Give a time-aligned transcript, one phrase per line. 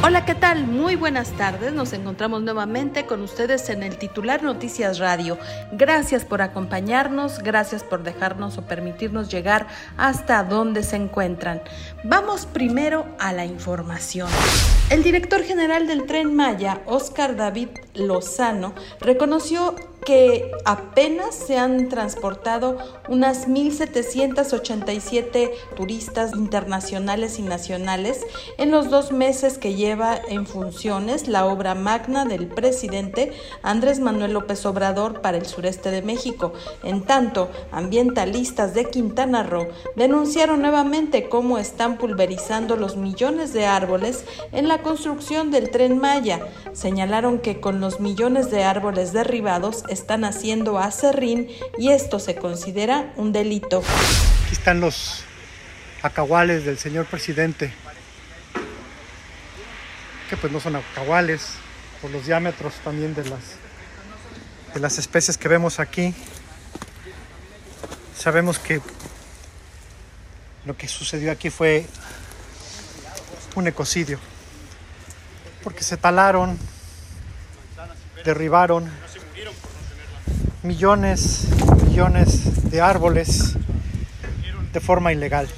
[0.00, 0.64] Hola, ¿qué tal?
[0.64, 1.72] Muy buenas tardes.
[1.72, 5.36] Nos encontramos nuevamente con ustedes en el titular Noticias Radio.
[5.72, 11.62] Gracias por acompañarnos, gracias por dejarnos o permitirnos llegar hasta donde se encuentran.
[12.04, 14.28] Vamos primero a la información.
[14.88, 19.74] El director general del tren Maya, Oscar David Lozano, reconoció
[20.08, 22.78] que apenas se han transportado
[23.10, 28.24] unas 1.787 turistas internacionales y nacionales
[28.56, 34.32] en los dos meses que lleva en funciones la obra magna del presidente Andrés Manuel
[34.32, 36.54] López Obrador para el sureste de México.
[36.82, 44.24] En tanto, ambientalistas de Quintana Roo denunciaron nuevamente cómo están pulverizando los millones de árboles
[44.52, 46.40] en la construcción del tren Maya.
[46.72, 53.12] Señalaron que con los millones de árboles derribados están haciendo acerrín y esto se considera
[53.16, 53.82] un delito.
[54.44, 55.24] Aquí están los
[56.02, 57.72] acahuales del señor presidente,
[60.30, 61.48] que pues no son acahuales,
[62.00, 63.40] por los diámetros también de las,
[64.72, 66.14] de las especies que vemos aquí.
[68.16, 68.80] Sabemos que
[70.64, 71.86] lo que sucedió aquí fue
[73.56, 74.20] un ecocidio,
[75.64, 76.56] porque se talaron,
[78.24, 78.90] derribaron
[80.62, 81.46] millones,
[81.86, 83.54] millones de árboles
[84.72, 85.48] de forma ilegal,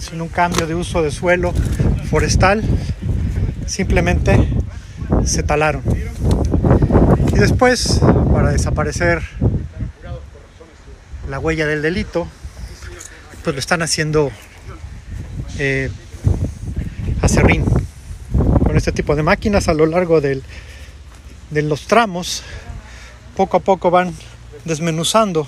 [0.00, 1.52] sin un cambio de uso de suelo
[2.10, 2.62] forestal,
[3.66, 4.48] simplemente
[5.24, 5.82] se talaron.
[7.32, 8.00] Y después,
[8.32, 9.22] para desaparecer
[11.28, 12.28] la huella del delito,
[13.42, 14.30] pues lo están haciendo
[15.58, 15.90] eh,
[17.22, 17.64] acerrín
[18.62, 20.42] con este tipo de máquinas a lo largo del,
[21.50, 22.42] de los tramos
[23.36, 24.14] poco a poco van
[24.64, 25.46] desmenuzando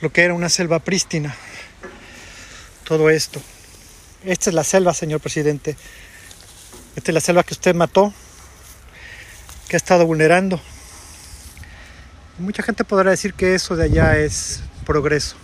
[0.00, 1.34] lo que era una selva prístina.
[2.84, 3.40] Todo esto.
[4.24, 5.76] Esta es la selva, señor presidente.
[6.96, 8.12] Esta es la selva que usted mató,
[9.68, 10.60] que ha estado vulnerando.
[12.38, 15.36] Mucha gente podrá decir que eso de allá es progreso,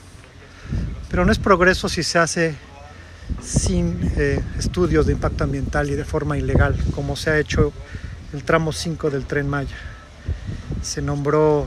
[1.11, 2.55] pero no es progreso si se hace
[3.43, 7.73] sin eh, estudios de impacto ambiental y de forma ilegal, como se ha hecho
[8.33, 9.77] el tramo 5 del tren Maya
[10.83, 11.67] se nombró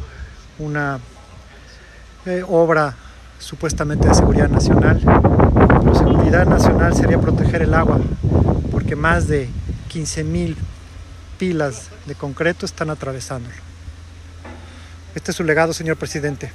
[0.60, 1.00] una
[2.26, 2.96] eh, obra
[3.40, 5.02] supuestamente de seguridad nacional.
[5.02, 8.00] Pero seguridad nacional sería proteger el agua,
[8.72, 9.50] porque más de
[9.92, 10.56] 15.000
[11.38, 13.56] pilas de concreto están atravesándolo.
[15.16, 16.52] Este es su legado, señor presidente.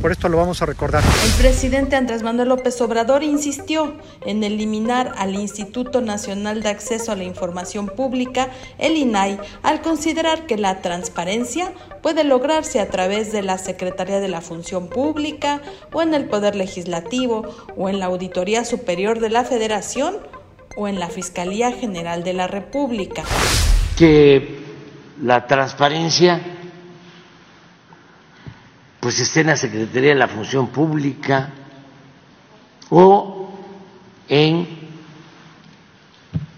[0.00, 1.02] Por esto lo vamos a recordar.
[1.24, 7.16] El presidente Andrés Manuel López Obrador insistió en eliminar al Instituto Nacional de Acceso a
[7.16, 8.48] la Información Pública,
[8.78, 14.28] el INAI, al considerar que la transparencia puede lograrse a través de la Secretaría de
[14.28, 17.42] la Función Pública o en el Poder Legislativo
[17.76, 20.16] o en la Auditoría Superior de la Federación
[20.76, 23.24] o en la Fiscalía General de la República.
[23.96, 24.60] Que
[25.20, 26.57] la transparencia
[29.00, 31.50] pues esté en la Secretaría de la Función Pública
[32.90, 33.50] o
[34.28, 34.66] en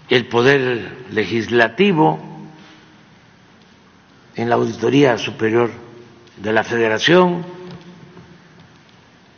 [0.09, 2.19] el Poder Legislativo,
[4.35, 5.71] en la Auditoría Superior
[6.37, 7.45] de la Federación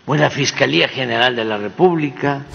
[0.05, 2.45] o en la Fiscalía General de la República.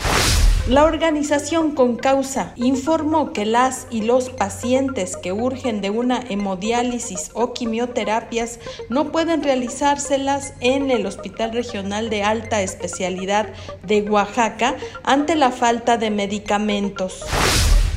[0.68, 7.30] La organización con causa informó que las y los pacientes que urgen de una hemodiálisis
[7.32, 13.48] o quimioterapias no pueden realizárselas en el Hospital Regional de Alta Especialidad
[13.86, 17.24] de Oaxaca ante la falta de medicamentos.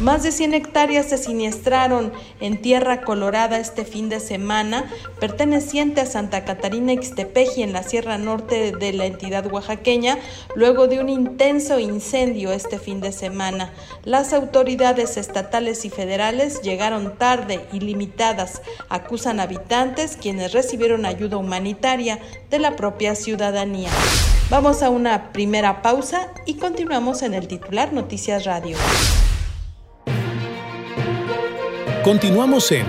[0.02, 4.90] Más de 100 hectáreas se siniestraron en Tierra Colorada este fin de semana,
[5.20, 10.18] perteneciente a Santa Catarina Ixtepeji en la Sierra Norte de la entidad oaxaqueña,
[10.56, 13.74] luego de un intenso incendio este fin de semana.
[14.04, 22.18] Las autoridades estatales y federales llegaron tarde y limitadas, acusan habitantes quienes recibieron ayuda humanitaria
[22.50, 23.92] de la propia ciudadanía.
[24.50, 28.78] Vamos a una primera pausa y continuamos en el titular Noticias Radio.
[32.04, 32.88] Continuamos en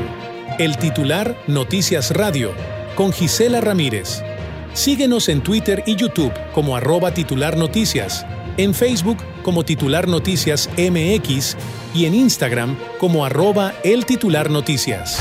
[0.59, 2.55] El titular Noticias Radio
[2.94, 4.23] con Gisela Ramírez.
[4.73, 8.25] Síguenos en Twitter y YouTube como arroba titular noticias,
[8.56, 11.59] en Facebook como titular noticias MX
[11.94, 15.19] y en Instagram como arroba el titular noticias.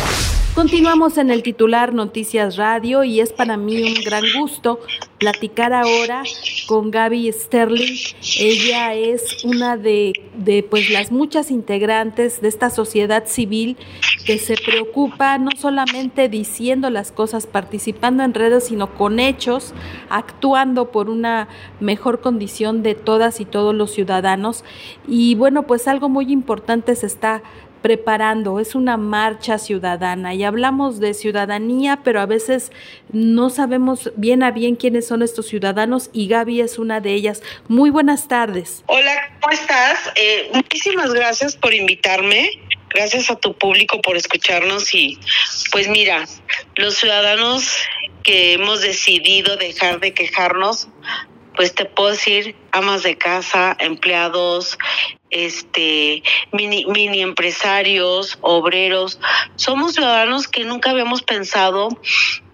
[0.55, 4.81] Continuamos en el titular Noticias Radio y es para mí un gran gusto
[5.17, 6.23] platicar ahora
[6.67, 7.95] con Gaby Sterling.
[8.37, 13.77] Ella es una de, de pues las muchas integrantes de esta sociedad civil
[14.25, 19.73] que se preocupa no solamente diciendo las cosas, participando en redes, sino con hechos,
[20.09, 21.47] actuando por una
[21.79, 24.65] mejor condición de todas y todos los ciudadanos.
[25.07, 27.41] Y bueno, pues algo muy importante se está
[27.81, 32.71] preparando, es una marcha ciudadana y hablamos de ciudadanía, pero a veces
[33.11, 37.41] no sabemos bien a bien quiénes son estos ciudadanos y Gaby es una de ellas.
[37.67, 38.83] Muy buenas tardes.
[38.87, 40.11] Hola, ¿cómo estás?
[40.15, 42.51] Eh, muchísimas gracias por invitarme.
[42.93, 45.17] Gracias a tu público por escucharnos y
[45.71, 46.25] pues mira,
[46.75, 47.77] los ciudadanos
[48.23, 50.89] que hemos decidido dejar de quejarnos,
[51.55, 54.77] pues te puedo decir, amas de casa, empleados,
[55.31, 59.19] este mini, mini empresarios, obreros,
[59.55, 61.89] somos ciudadanos que nunca habíamos pensado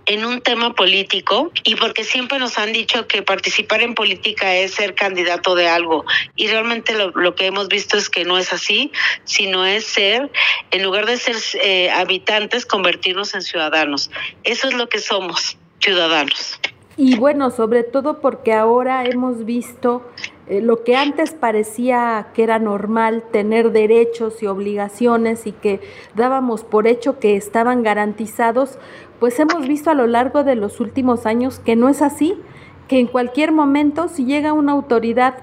[0.07, 4.73] en un tema político y porque siempre nos han dicho que participar en política es
[4.73, 8.53] ser candidato de algo y realmente lo, lo que hemos visto es que no es
[8.53, 8.91] así,
[9.25, 10.31] sino es ser,
[10.71, 14.09] en lugar de ser eh, habitantes, convertirnos en ciudadanos.
[14.45, 16.57] Eso es lo que somos, ciudadanos.
[16.95, 20.09] Y bueno, sobre todo porque ahora hemos visto
[20.49, 25.81] eh, lo que antes parecía que era normal, tener derechos y obligaciones y que
[26.15, 28.79] dábamos por hecho que estaban garantizados,
[29.19, 32.39] pues hemos visto a lo largo de los últimos años que no es así,
[32.87, 35.35] que en cualquier momento si llega una autoridad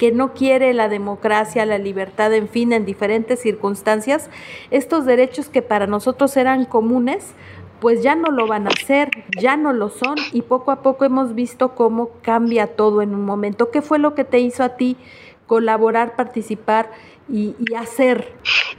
[0.00, 4.30] que no quiere la democracia, la libertad, en fin, en diferentes circunstancias,
[4.70, 7.34] estos derechos que para nosotros eran comunes,
[7.80, 11.04] pues ya no lo van a hacer, ya no lo son y poco a poco
[11.04, 13.70] hemos visto cómo cambia todo en un momento.
[13.70, 14.96] ¿Qué fue lo que te hizo a ti
[15.46, 16.90] colaborar, participar
[17.32, 18.32] y, hacer?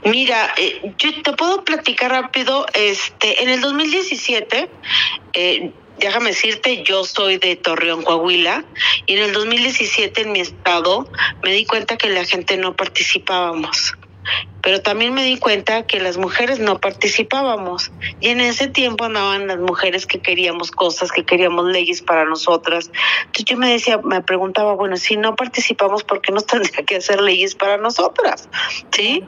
[0.04, 2.66] Mira, eh, yo te puedo platicar rápido.
[2.74, 4.68] Este, en el 2017,
[5.34, 8.64] eh, déjame decirte, yo soy de Torreón, Coahuila,
[9.06, 11.08] y en el 2017 en mi estado
[11.42, 13.94] me di cuenta que la gente no participábamos
[14.62, 17.90] pero también me di cuenta que las mujeres no participábamos
[18.20, 22.90] y en ese tiempo andaban las mujeres que queríamos cosas, que queríamos leyes para nosotras.
[23.26, 26.96] Entonces yo me decía, me preguntaba, bueno, si no participamos, ¿por qué nos tendría que
[26.96, 28.48] hacer leyes para nosotras?
[28.92, 29.24] ¿Sí?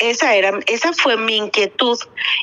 [0.00, 1.98] Esa era, esa fue mi inquietud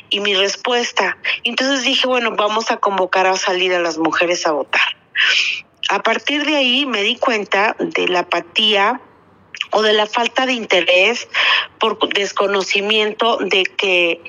[0.08, 1.18] y mi respuesta.
[1.44, 4.96] Entonces dije, bueno, vamos a convocar a salir a las mujeres a votar.
[5.90, 9.02] A partir de ahí me di cuenta de la apatía
[9.70, 11.28] o de la falta de interés
[11.78, 14.20] por desconocimiento de que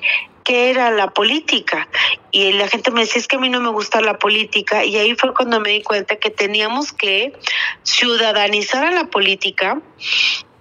[0.43, 1.87] qué era la política.
[2.31, 4.85] Y la gente me decía, es que a mí no me gusta la política.
[4.85, 7.33] Y ahí fue cuando me di cuenta que teníamos que
[7.83, 9.81] ciudadanizar a la política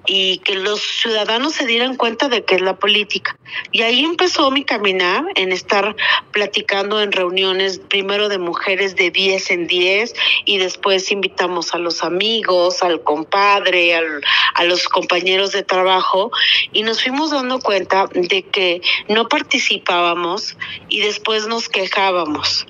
[0.06, 3.37] y que los ciudadanos se dieran cuenta de que es la política.
[3.70, 5.94] Y ahí empezó mi caminar en estar
[6.32, 10.14] platicando en reuniones, primero de mujeres de 10 en 10
[10.44, 14.22] y después invitamos a los amigos, al compadre, al,
[14.54, 16.32] a los compañeros de trabajo
[16.72, 20.56] y nos fuimos dando cuenta de que no participábamos
[20.88, 22.66] y después nos quejábamos.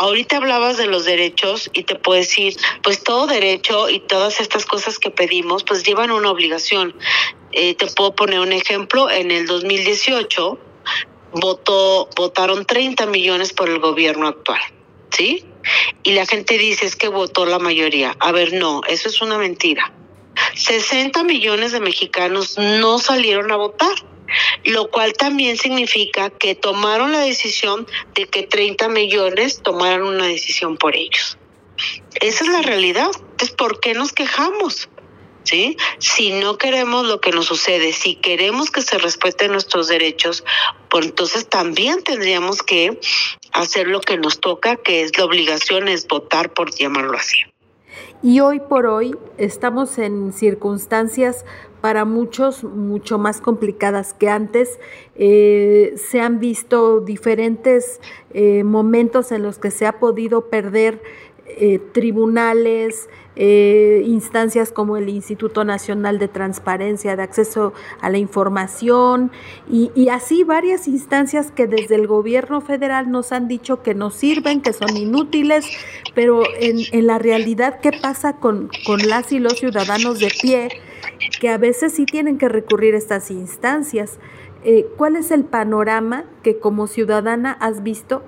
[0.00, 4.64] Ahorita hablabas de los derechos y te puedo decir, pues todo derecho y todas estas
[4.64, 6.57] cosas que pedimos pues llevan una obligación
[7.52, 10.58] eh, te puedo poner un ejemplo, en el 2018
[11.32, 14.60] votó, votaron 30 millones por el gobierno actual,
[15.10, 15.44] ¿sí?
[16.02, 18.16] Y la gente dice es que votó la mayoría.
[18.20, 19.92] A ver, no, eso es una mentira.
[20.54, 23.94] 60 millones de mexicanos no salieron a votar,
[24.64, 30.76] lo cual también significa que tomaron la decisión de que 30 millones tomaran una decisión
[30.76, 31.38] por ellos.
[32.20, 33.10] Esa es la realidad.
[33.14, 34.88] Entonces, ¿por qué nos quejamos?
[35.48, 35.76] ¿Sí?
[35.98, 40.44] Si no queremos lo que nos sucede, si queremos que se respeten nuestros derechos,
[40.90, 43.00] pues entonces también tendríamos que
[43.52, 47.38] hacer lo que nos toca, que es la obligación, es votar, por llamarlo así.
[48.22, 51.44] Y hoy por hoy estamos en circunstancias
[51.80, 54.78] para muchos mucho más complicadas que antes.
[55.14, 58.00] Eh, se han visto diferentes
[58.34, 61.00] eh, momentos en los que se ha podido perder
[61.48, 63.08] eh, tribunales,
[63.40, 69.30] eh, instancias como el Instituto Nacional de Transparencia, de Acceso a la Información
[69.70, 74.60] y, así varias instancias que desde el gobierno federal nos han dicho que no sirven,
[74.60, 75.66] que son inútiles,
[76.14, 80.68] pero en, la realidad, ¿qué pasa con, con las y los ciudadanos de pie
[81.40, 84.18] que a veces sí tienen que recurrir a estas instancias?
[84.64, 88.24] Eh, ¿Cuál es el panorama que como ciudadana has visto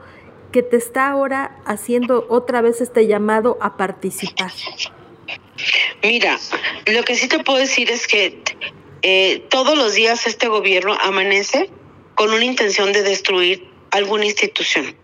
[0.52, 4.52] que te está ahora haciendo otra vez este llamado a participar?
[6.02, 6.38] Mira,
[6.86, 8.42] lo que sí te puedo decir es que
[9.02, 11.70] eh, todos los días este gobierno amanece
[12.14, 14.96] con una intención de destruir alguna institución.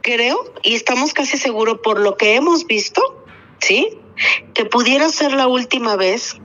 [0.00, 3.24] Creo y estamos casi seguros por lo que hemos visto,
[3.60, 3.98] ¿sí?
[4.54, 6.36] Que pudiera ser la última vez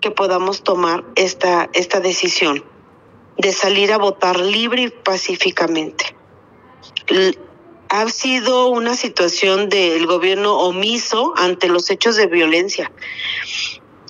[0.00, 2.64] que podamos tomar esta, esta decisión
[3.38, 6.15] de salir a votar libre y pacíficamente.
[7.88, 12.90] Ha sido una situación del gobierno omiso ante los hechos de violencia.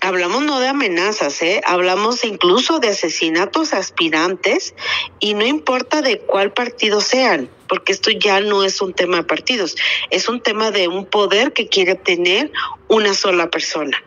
[0.00, 1.60] Hablamos no de amenazas, ¿eh?
[1.64, 4.74] hablamos incluso de asesinatos aspirantes
[5.20, 9.24] y no importa de cuál partido sean, porque esto ya no es un tema de
[9.24, 9.74] partidos,
[10.10, 12.52] es un tema de un poder que quiere tener
[12.88, 14.02] una sola persona.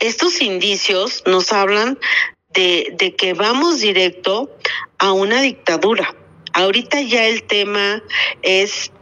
[0.00, 1.98] Estos indicios nos hablan
[2.50, 4.50] de, de que vamos directo
[4.98, 6.14] a una dictadura.
[6.52, 8.02] Ahorita ya el tema
[8.42, 8.92] es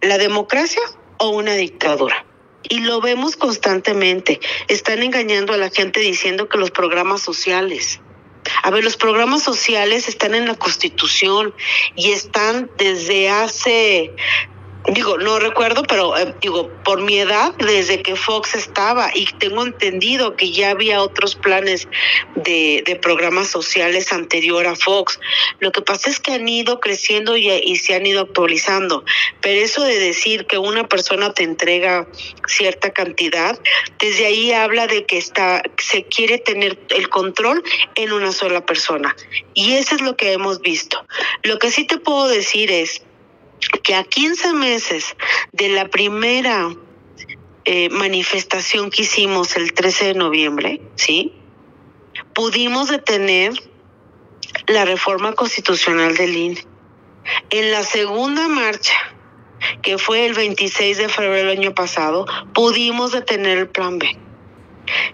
[0.00, 0.82] la democracia
[1.18, 2.26] o una dictadura.
[2.68, 4.40] Y lo vemos constantemente.
[4.68, 8.00] Están engañando a la gente diciendo que los programas sociales.
[8.62, 11.54] A ver, los programas sociales están en la Constitución
[11.94, 14.12] y están desde hace
[14.88, 19.64] digo, no recuerdo, pero eh, digo, por mi edad, desde que Fox estaba, y tengo
[19.64, 21.88] entendido que ya había otros planes
[22.34, 25.20] de, de programas sociales anterior a Fox.
[25.60, 29.04] Lo que pasa es que han ido creciendo y, y se han ido actualizando,
[29.40, 32.06] pero eso de decir que una persona te entrega
[32.46, 33.58] cierta cantidad,
[33.98, 37.62] desde ahí habla de que está, se quiere tener el control
[37.94, 39.16] en una sola persona.
[39.54, 41.04] Y eso es lo que hemos visto.
[41.42, 43.02] Lo que sí te puedo decir es,
[43.82, 45.16] que a 15 meses
[45.52, 46.74] de la primera
[47.64, 51.32] eh, manifestación que hicimos el 13 de noviembre, ¿sí?
[52.34, 53.52] Pudimos detener
[54.66, 56.66] la reforma constitucional del INE.
[57.50, 58.94] En la segunda marcha,
[59.82, 64.18] que fue el 26 de febrero del año pasado, pudimos detener el plan B.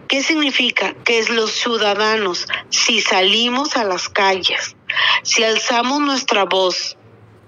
[0.08, 0.94] ¿Qué significa?
[1.04, 4.76] Que es los ciudadanos, si salimos a las calles,
[5.22, 6.97] si alzamos nuestra voz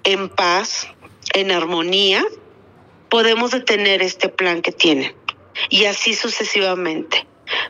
[0.04, 0.88] en paz,
[1.34, 2.24] en armonía,
[3.08, 5.14] podemos detener este plan que tienen.
[5.68, 7.26] Y así sucesivamente.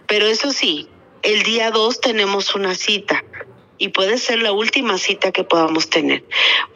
[0.07, 0.89] Pero eso sí,
[1.23, 3.25] el día 2 tenemos una cita
[3.79, 6.23] y puede ser la última cita que podamos tener.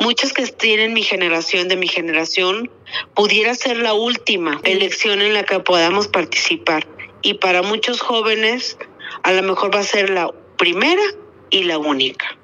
[0.00, 2.70] Muchos que tienen mi generación, de mi generación,
[3.14, 6.86] pudiera ser la última elección en la que podamos participar.
[7.20, 8.78] Y para muchos jóvenes,
[9.22, 11.02] a lo mejor va a ser la primera
[11.50, 12.38] y la única.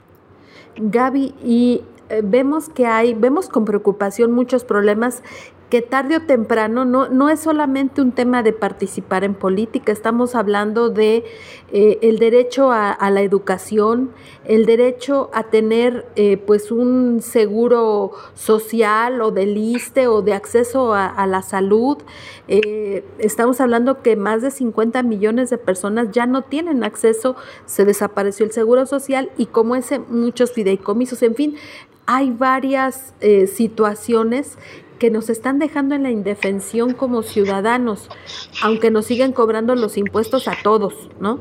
[0.77, 1.81] Gaby, y
[2.23, 5.23] vemos que hay, vemos con preocupación muchos problemas
[5.71, 10.35] que tarde o temprano no, no es solamente un tema de participar en política, estamos
[10.35, 11.25] hablando de
[11.73, 14.11] eh, el derecho a, la educación,
[14.45, 20.93] el derecho a tener eh, pues un seguro social o de liste o de acceso
[20.93, 21.99] a, la salud.
[22.49, 27.37] Eh, estamos hablando que más de 50 millones de personas ya no tienen acceso,
[27.67, 31.57] se desapareció el seguro social y como ese muchos fideicomisos, en fin,
[32.13, 33.15] hay varias
[33.55, 34.59] situaciones
[34.99, 38.09] que nos están dejando en la indefensión como ciudadanos,
[38.63, 41.41] aunque nos siguen cobrando los impuestos a todos, ¿no?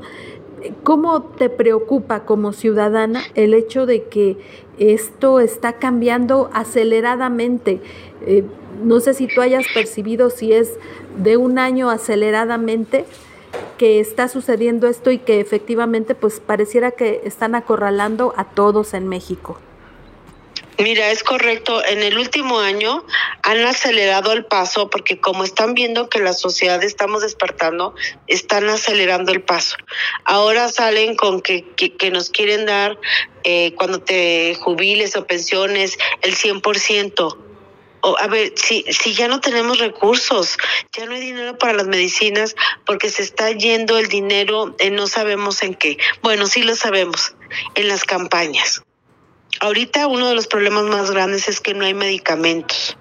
[0.83, 4.37] ¿Cómo te preocupa como ciudadana el hecho de que
[4.77, 7.81] esto está cambiando aceleradamente?
[8.27, 8.43] Eh,
[8.83, 10.77] no sé si tú hayas percibido si es
[11.17, 13.05] de un año aceleradamente
[13.79, 19.07] que está sucediendo esto y que efectivamente pues pareciera que están acorralando a todos en
[19.07, 19.57] México.
[20.79, 21.83] Mira, es correcto.
[21.83, 23.05] En el último año
[23.43, 27.95] han acelerado el paso porque como están viendo que la sociedad estamos despertando,
[28.27, 29.75] están acelerando el paso.
[30.23, 32.97] Ahora salen con que, que, nos quieren dar
[33.43, 37.37] eh, cuando te jubiles o pensiones el 100%.
[38.01, 40.57] O, a ver, si, si ya no tenemos recursos,
[40.95, 42.55] ya no hay dinero para las medicinas
[42.85, 45.97] porque se está yendo el dinero, en no sabemos en qué.
[46.21, 47.35] Bueno, sí lo sabemos,
[47.75, 48.81] en las campañas.
[49.61, 52.97] Ahorita uno de los problemas más grandes es que no hay medicamentos.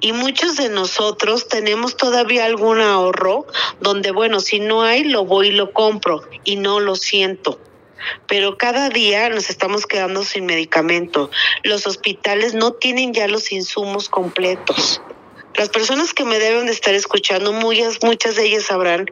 [0.00, 3.46] Y muchos de nosotros tenemos todavía algún ahorro
[3.80, 7.58] donde, bueno, si no hay, lo voy y lo compro y no lo siento.
[8.26, 11.30] Pero cada día nos estamos quedando sin medicamento.
[11.62, 15.00] Los hospitales no tienen ya los insumos completos.
[15.54, 19.06] Las personas que me deben de estar escuchando, muchas, muchas de ellas sabrán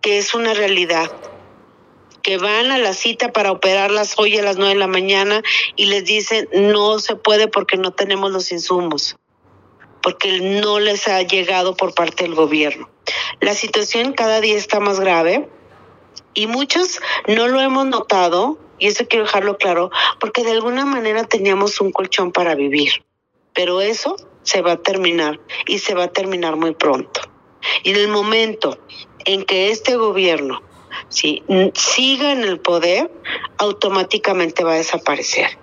[0.00, 1.10] que es una realidad
[2.22, 5.42] que van a la cita para operarlas hoy a las nueve de la mañana
[5.76, 9.16] y les dicen no se puede porque no tenemos los insumos,
[10.02, 12.90] porque no les ha llegado por parte del gobierno.
[13.40, 15.48] La situación cada día está más grave
[16.34, 21.24] y muchos no lo hemos notado, y eso quiero dejarlo claro, porque de alguna manera
[21.24, 23.04] teníamos un colchón para vivir,
[23.54, 27.20] pero eso se va a terminar y se va a terminar muy pronto.
[27.82, 28.78] Y en el momento
[29.24, 30.62] en que este gobierno
[31.08, 31.42] si
[31.74, 33.10] siga en el poder,
[33.58, 35.58] automáticamente va a desaparecer.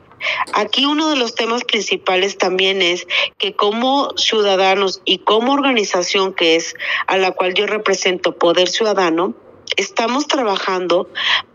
[0.53, 6.55] Aquí uno de los temas principales también es que como ciudadanos y como organización que
[6.55, 6.75] es
[7.07, 9.35] a la cual yo represento Poder Ciudadano,
[9.77, 11.09] estamos trabajando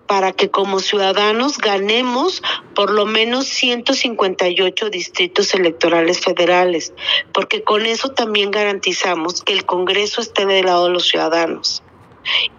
[0.06, 2.42] para que como ciudadanos ganemos
[2.74, 6.92] por lo menos 158 distritos electorales federales,
[7.32, 11.84] porque con eso también garantizamos que el Congreso esté del lado de los ciudadanos.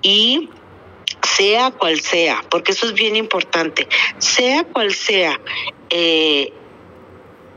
[0.02, 0.50] Y
[1.24, 3.88] sea cual sea, porque eso es bien importante,
[4.18, 5.40] sea cual sea
[5.90, 6.54] eh,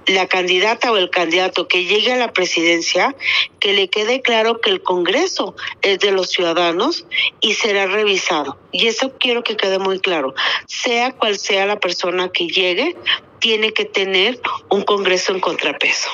[0.06, 3.14] la candidata o el candidato que llegue a la presidencia,
[3.61, 7.06] que le quede claro que el Congreso es de los ciudadanos
[7.40, 8.59] y será revisado.
[8.73, 10.35] Y eso quiero que quede muy claro.
[10.66, 12.97] Sea cual sea la persona que llegue,
[13.40, 16.11] tiene que tener un Congreso en contrapeso.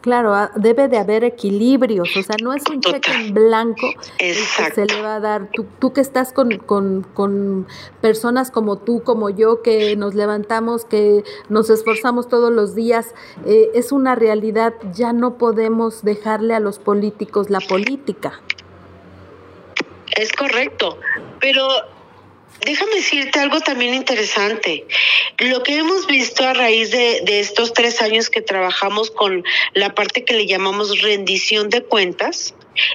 [0.00, 4.34] Claro, ah, debe de haber equilibrios, o sea, no es un cheque en blanco que
[4.34, 5.50] se le va a dar.
[5.52, 7.66] Tú, tú que estás con, con, con,
[8.00, 13.14] personas como tú, como yo, que nos levantamos, que nos esforzamos todos los días,
[13.44, 18.40] eh, es una realidad, ya no podemos dejarle a los políticos la política.
[20.16, 20.98] Es correcto,
[21.40, 21.66] pero
[22.64, 24.84] Déjame decirte algo también interesante.
[25.38, 29.94] Lo que hemos visto a raíz de, de, estos tres años que trabajamos con la
[29.94, 32.54] parte que le llamamos rendición de cuentas,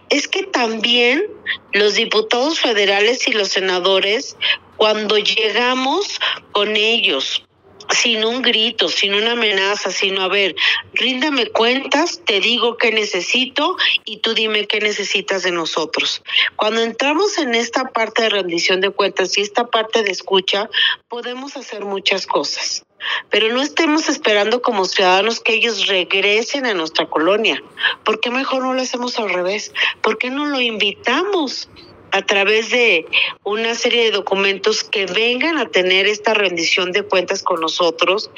[0.10, 1.26] es que también
[1.72, 4.36] los diputados federales y los senadores,
[4.78, 6.20] cuando llegamos
[6.52, 7.44] con ellos
[7.90, 10.56] sin un grito, sin una amenaza, sino a ver,
[10.94, 13.76] ríndame cuentas, te digo qué necesito
[14.06, 16.22] y tú dime qué necesitas de nosotros.
[16.56, 20.70] Cuando entramos en esta parte de rendición de cuentas y esta parte de escucha,
[21.08, 22.84] podemos hacer muchas cosas.
[23.30, 27.62] Pero no estemos esperando como ciudadanos que ellos regresen a nuestra colonia.
[28.06, 29.74] ¿Por qué mejor no lo hacemos al revés?
[30.02, 31.70] ¿Por qué no lo invitamos?
[32.14, 33.08] A través de
[33.44, 38.30] una serie de documentos que vengan a tener esta rendición de cuentas con nosotros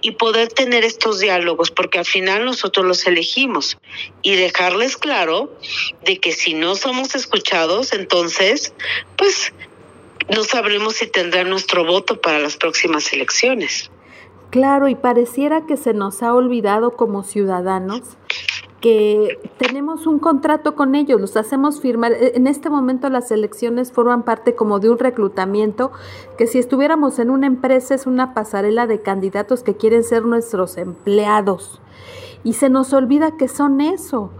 [0.00, 3.76] y poder tener estos diálogos, porque al final nosotros los elegimos
[4.22, 5.54] y dejarles claro
[6.06, 8.72] de que si no somos escuchados, entonces,
[9.18, 9.52] pues
[10.34, 13.90] no sabremos si tendrán nuestro voto para las próximas elecciones.
[14.48, 18.00] Claro, y pareciera que se nos ha olvidado como ciudadanos
[18.80, 22.12] que tenemos un contrato con ellos, los hacemos firmar.
[22.12, 25.90] E, en este momento las elecciones forman parte como de un reclutamiento
[26.36, 30.76] que si estuviéramos en una empresa es una pasarela de candidatos que quieren ser nuestros
[30.76, 31.80] empleados.
[32.44, 34.30] Y se nos olvida que son eso.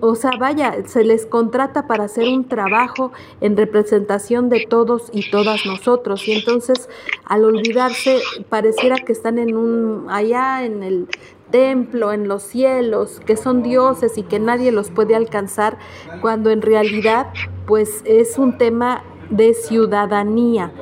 [0.00, 5.30] o sea, vaya, se les contrata para hacer un trabajo en representación de todos y
[5.30, 6.28] todas nosotros.
[6.28, 6.90] Y entonces,
[7.24, 11.08] al olvidarse, pareciera que están en un, allá en el
[11.50, 15.78] templo, en los cielos, que son dioses y que nadie los puede alcanzar,
[16.20, 17.28] cuando en realidad
[17.66, 20.72] pues es un tema de ciudadanía,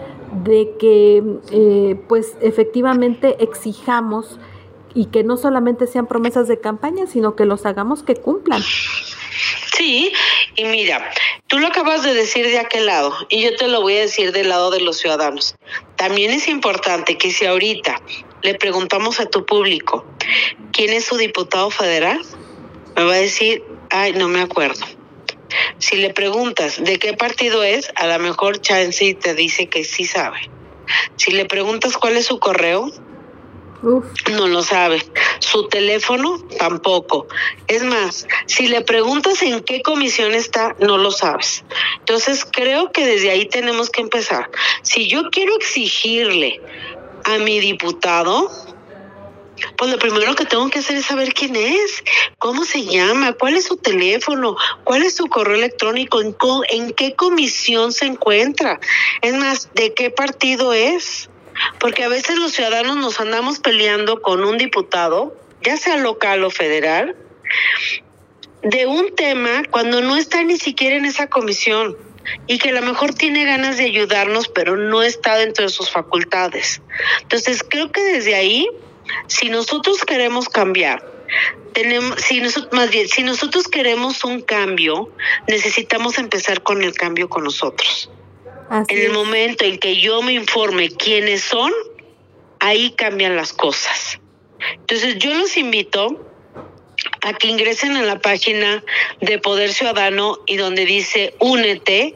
[0.44, 4.38] de que eh, pues efectivamente exijamos
[4.94, 8.60] y que no solamente sean promesas de campaña, sino que los hagamos que cumplan.
[9.76, 10.12] Sí,
[10.56, 11.10] y mira,
[11.46, 14.32] tú lo acabas de decir de aquel lado y yo te lo voy a decir
[14.32, 15.56] del lado de los ciudadanos.
[15.96, 18.00] También es importante que si ahorita
[18.42, 20.06] le preguntamos a tu público,
[20.72, 22.20] ¿quién es su diputado federal?
[22.96, 24.84] Me va a decir, ay, no me acuerdo.
[25.78, 30.04] Si le preguntas de qué partido es, a lo mejor Chansey te dice que sí
[30.04, 30.38] sabe.
[31.16, 32.90] Si le preguntas cuál es su correo,
[34.32, 35.02] no lo sabe.
[35.40, 37.26] Su teléfono tampoco.
[37.66, 41.64] Es más, si le preguntas en qué comisión está, no lo sabes.
[41.98, 44.50] Entonces creo que desde ahí tenemos que empezar.
[44.82, 46.60] Si yo quiero exigirle
[47.24, 48.50] a mi diputado,
[49.76, 52.02] pues lo primero que tengo que hacer es saber quién es,
[52.38, 56.36] cómo se llama, cuál es su teléfono, cuál es su correo electrónico, en,
[56.70, 58.80] en qué comisión se encuentra,
[59.22, 61.30] es más, de qué partido es.
[61.78, 66.50] Porque a veces los ciudadanos nos andamos peleando con un diputado, ya sea local o
[66.50, 67.16] federal,
[68.62, 71.96] de un tema cuando no está ni siquiera en esa comisión
[72.46, 75.90] y que a lo mejor tiene ganas de ayudarnos, pero no está dentro de sus
[75.90, 76.80] facultades.
[77.20, 78.66] Entonces, creo que desde ahí,
[79.26, 81.04] si nosotros queremos cambiar,
[81.74, 85.10] tenemos, si nosotros, más bien, si nosotros queremos un cambio,
[85.48, 88.08] necesitamos empezar con el cambio con nosotros
[88.70, 91.72] en el momento en que yo me informe quiénes son,
[92.60, 94.20] ahí cambian las cosas.
[94.80, 96.20] Entonces yo los invito
[97.22, 98.82] a que ingresen a la página
[99.20, 102.14] de Poder Ciudadano y donde dice únete,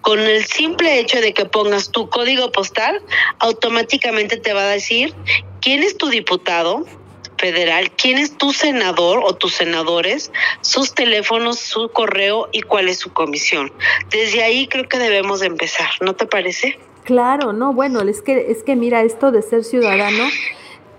[0.00, 3.00] con el simple hecho de que pongas tu código postal,
[3.38, 5.14] automáticamente te va a decir
[5.62, 6.84] quién es tu diputado,
[7.38, 12.98] federal, quién es tu senador o tus senadores, sus teléfonos, su correo y cuál es
[12.98, 13.72] su comisión.
[14.10, 16.78] Desde ahí creo que debemos de empezar, ¿no te parece?
[17.04, 20.24] Claro, no, bueno, es que es que mira, esto de ser ciudadano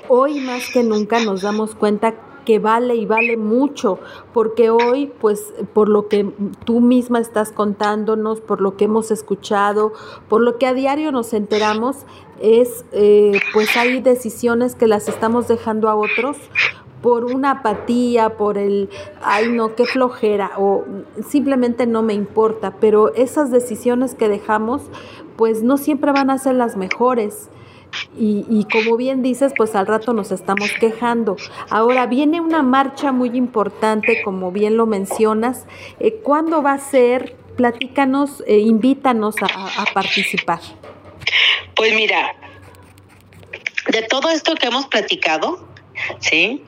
[0.08, 2.14] hoy más que nunca nos damos cuenta
[2.46, 4.00] que vale y vale mucho,
[4.34, 6.32] porque hoy, pues, por lo que
[6.64, 9.92] tú misma estás contándonos, por lo que hemos escuchado,
[10.30, 12.06] por lo que a diario nos enteramos,
[12.40, 16.38] es, eh, pues hay decisiones que las estamos dejando a otros
[17.02, 18.90] por una apatía, por el,
[19.22, 20.86] ay no, qué flojera, o
[21.28, 24.82] simplemente no me importa, pero esas decisiones que dejamos,
[25.36, 27.50] pues no siempre van a ser las mejores.
[28.18, 31.38] Y, como bien dices, pues al rato nos estamos quejando.
[31.70, 35.66] Ahora viene una marcha muy importante, como bien lo mencionas.
[36.00, 37.36] Eh, ¿Cuándo va a ser?
[37.58, 40.60] Platícanos, eh, invítanos a, a participar.
[41.76, 42.36] Pues mira,
[43.92, 45.68] de todo esto que hemos platicado,
[46.20, 46.64] ¿sí?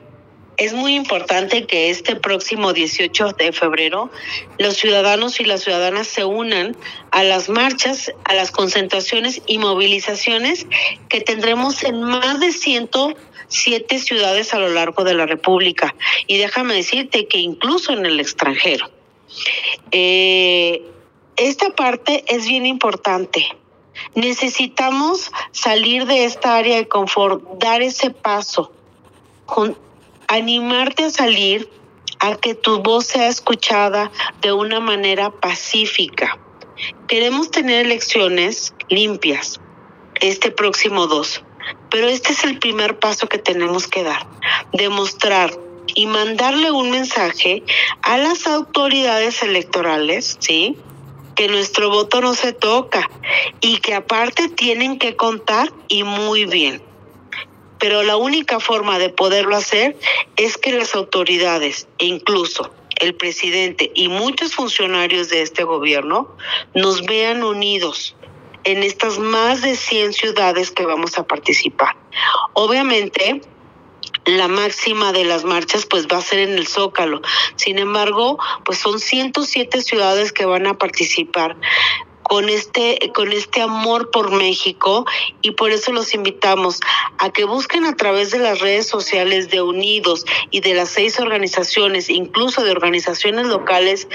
[0.58, 4.10] Es muy importante que este próximo 18 de febrero
[4.58, 6.76] los ciudadanos y las ciudadanas se unan
[7.12, 10.66] a las marchas, a las concentraciones y movilizaciones
[11.08, 15.94] que tendremos en más de 107 ciudades a lo largo de la República.
[16.26, 18.90] Y déjame decirte que incluso en el extranjero.
[19.92, 20.82] Eh,
[21.36, 23.46] esta parte es bien importante.
[24.16, 28.72] Necesitamos salir de esta área de confort, dar ese paso
[30.28, 31.70] animarte a salir,
[32.20, 34.12] a que tu voz sea escuchada
[34.42, 36.38] de una manera pacífica.
[37.08, 39.60] Queremos tener elecciones limpias
[40.20, 41.42] este próximo 2,
[41.90, 44.26] pero este es el primer paso que tenemos que dar,
[44.72, 45.50] demostrar
[45.94, 47.62] y mandarle un mensaje
[48.02, 50.76] a las autoridades electorales, ¿sí?
[51.34, 53.08] Que nuestro voto no se toca
[53.60, 56.82] y que aparte tienen que contar y muy bien
[57.78, 59.96] pero la única forma de poderlo hacer
[60.36, 66.36] es que las autoridades incluso el presidente y muchos funcionarios de este gobierno
[66.74, 68.16] nos vean unidos
[68.64, 71.96] en estas más de 100 ciudades que vamos a participar.
[72.54, 73.40] Obviamente,
[74.24, 77.22] la máxima de las marchas pues va a ser en el Zócalo.
[77.56, 81.56] Sin embargo, pues son 107 ciudades que van a participar
[82.28, 85.04] con este, con este amor por México
[85.42, 86.80] y por eso los invitamos
[87.18, 91.18] a que busquen a través de las redes sociales de Unidos y de las seis
[91.18, 94.08] organizaciones, incluso de organizaciones locales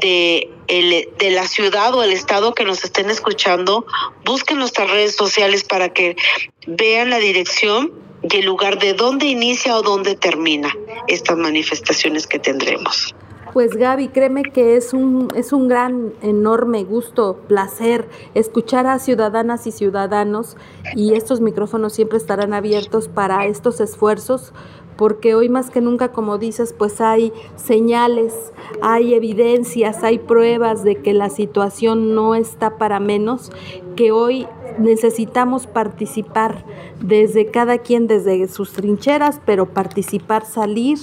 [0.00, 3.86] de, de la ciudad o el estado que nos estén escuchando,
[4.24, 6.16] busquen nuestras redes sociales para que
[6.66, 10.74] vean la dirección y el lugar de dónde inicia o dónde termina
[11.08, 13.14] estas manifestaciones que tendremos.
[13.52, 19.66] Pues Gaby, créeme que es un, es un gran, enorme gusto, placer escuchar a ciudadanas
[19.66, 20.56] y ciudadanos
[20.96, 24.54] y estos micrófonos siempre estarán abiertos para estos esfuerzos
[24.96, 30.96] porque hoy más que nunca, como dices, pues hay señales, hay evidencias, hay pruebas de
[30.96, 33.50] que la situación no está para menos,
[33.96, 34.46] que hoy
[34.78, 36.64] necesitamos participar
[37.00, 40.98] desde cada quien, desde sus trincheras, pero participar, salir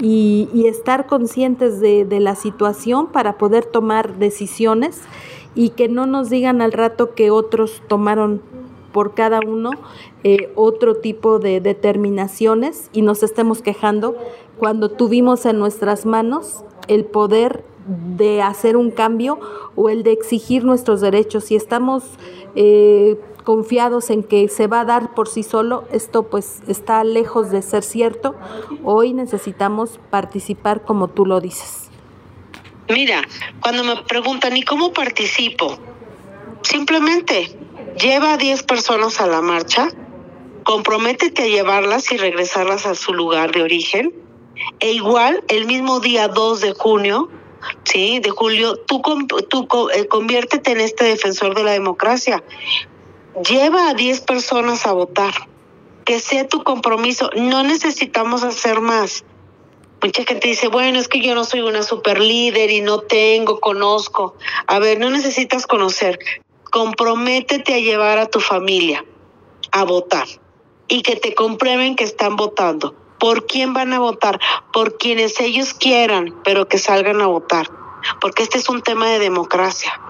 [0.00, 5.02] y, estar conscientes de, la situación para poder tomar decisiones
[5.54, 8.42] y que no nos digan al rato que otros tomaron
[8.94, 9.72] por cada uno
[10.22, 14.16] eh, otro tipo de determinaciones y nos estemos quejando
[14.56, 17.64] cuando tuvimos en nuestras manos el poder
[18.16, 19.40] de hacer un cambio
[19.74, 21.46] o el de exigir nuestros derechos.
[21.46, 22.04] Si estamos
[22.54, 27.50] eh, confiados en que se va a dar por sí solo, esto pues está lejos
[27.50, 28.36] de ser cierto.
[28.84, 31.90] Hoy necesitamos participar como tú lo dices.
[32.88, 33.22] Mira,
[33.60, 35.76] cuando me preguntan, ¿y cómo participo?
[36.62, 37.63] Simplemente
[38.00, 39.88] lleva a 10 personas a la marcha,
[40.64, 44.14] comprométete a llevarlas y regresarlas a su lugar de origen.
[44.80, 47.28] E igual, el mismo día 2 de junio,
[47.84, 48.20] ¿sí?
[48.20, 49.02] De julio, tú,
[49.48, 52.42] tú eh, conviértete en este defensor de la democracia
[53.42, 55.34] lleva a 10 personas a votar,
[56.04, 59.24] que sea tu compromiso, no necesitamos hacer más.
[60.02, 63.58] Mucha gente dice, bueno, es que yo no soy una super líder y no tengo,
[63.58, 64.36] conozco.
[64.66, 66.18] A ver, no necesitas conocer.
[66.74, 69.04] Comprométete a llevar a tu familia
[69.70, 70.26] a votar
[70.88, 72.96] y que te comprueben que están votando.
[73.20, 74.40] ¿Por quién van a votar?
[74.72, 77.70] Por quienes ellos quieran, pero que salgan a votar.
[78.20, 80.00] Porque este es un tema de democracia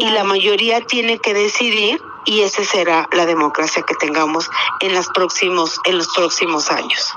[0.00, 5.06] y la mayoría tiene que decidir y esa será la democracia que tengamos en los
[5.10, 7.14] próximos en los próximos años.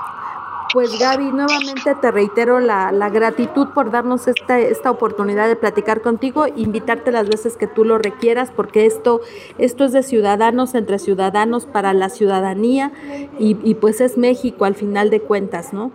[0.72, 6.02] Pues Gaby, nuevamente te reitero la, la, gratitud por darnos esta, esta oportunidad de platicar
[6.02, 9.22] contigo, invitarte las veces que tú lo requieras, porque esto,
[9.58, 12.92] esto es de ciudadanos entre ciudadanos para la ciudadanía
[13.38, 15.92] y, y pues es México al final de cuentas, ¿no?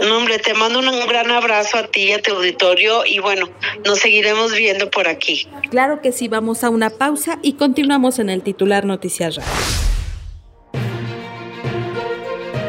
[0.00, 3.48] No, hombre, te mando un gran abrazo a ti y a tu auditorio y bueno,
[3.84, 5.48] nos seguiremos viendo por aquí.
[5.70, 9.52] Claro que sí, vamos a una pausa y continuamos en el titular Noticias Radio.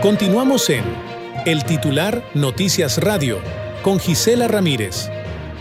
[0.01, 1.07] Continuamos en
[1.47, 3.39] El Titular Noticias Radio
[3.81, 5.10] con Gisela Ramírez.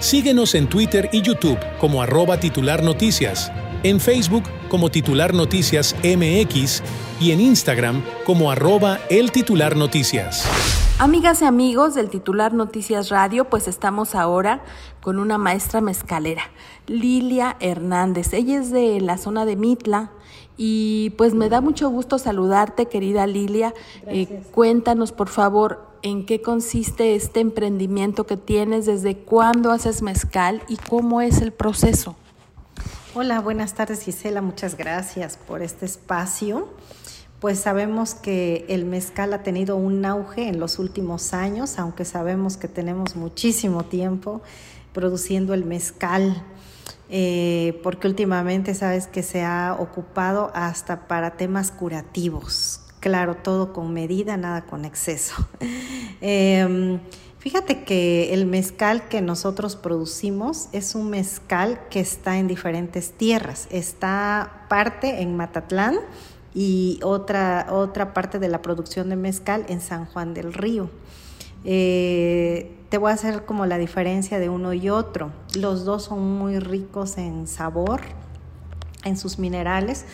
[0.01, 3.53] Síguenos en Twitter y YouTube como arroba titular noticias,
[3.85, 6.83] en Facebook como titular noticias MX
[7.21, 10.45] y en Instagram como arroba el titular noticias.
[10.99, 14.65] Amigas y amigos del titular Noticias Radio, pues estamos ahora
[15.01, 16.51] con una maestra mezcalera,
[16.89, 18.33] Lilia Hernández.
[18.33, 20.11] Ella es de la zona de Mitla
[20.57, 23.75] y pues me da mucho gusto saludarte, querida Lilia.
[24.07, 30.63] Eh, cuéntanos, por favor, en qué consiste este emprendimiento que tienes, desde cuándo haces mezcal
[30.69, 32.17] y cómo es el proceso.
[33.15, 36.69] Hola, buenas tardes Gisela, muchas gracias por este espacio
[37.41, 42.57] pues sabemos que el mezcal ha tenido un auge en los últimos años, aunque sabemos
[42.57, 44.43] que tenemos muchísimo tiempo
[44.93, 46.43] produciendo el mezcal,
[47.09, 52.81] eh, porque últimamente sabes que se ha ocupado hasta para temas curativos.
[53.01, 55.35] Claro, todo con medida, nada con exceso.
[56.23, 56.99] Em,
[57.39, 63.69] fíjate que el mezcal que nosotros producimos es un mezcal que está en diferentes tierras.
[63.71, 65.99] Está parte en Matatlán,
[66.57, 70.89] y otra, otra parte de la producción de mezcal en San Juan del Río.
[71.69, 75.33] Eh, te voy a hacer como la diferencia de uno y otro.
[75.57, 78.03] Los dos son muy ricos en sabor,
[79.05, 80.05] en sus minerales,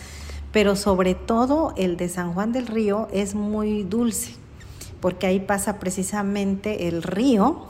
[0.51, 4.35] pero sobre todo el de San Juan del Río es muy dulce,
[5.01, 7.67] porque ahí pasa precisamente el río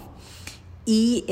[0.85, 1.25] y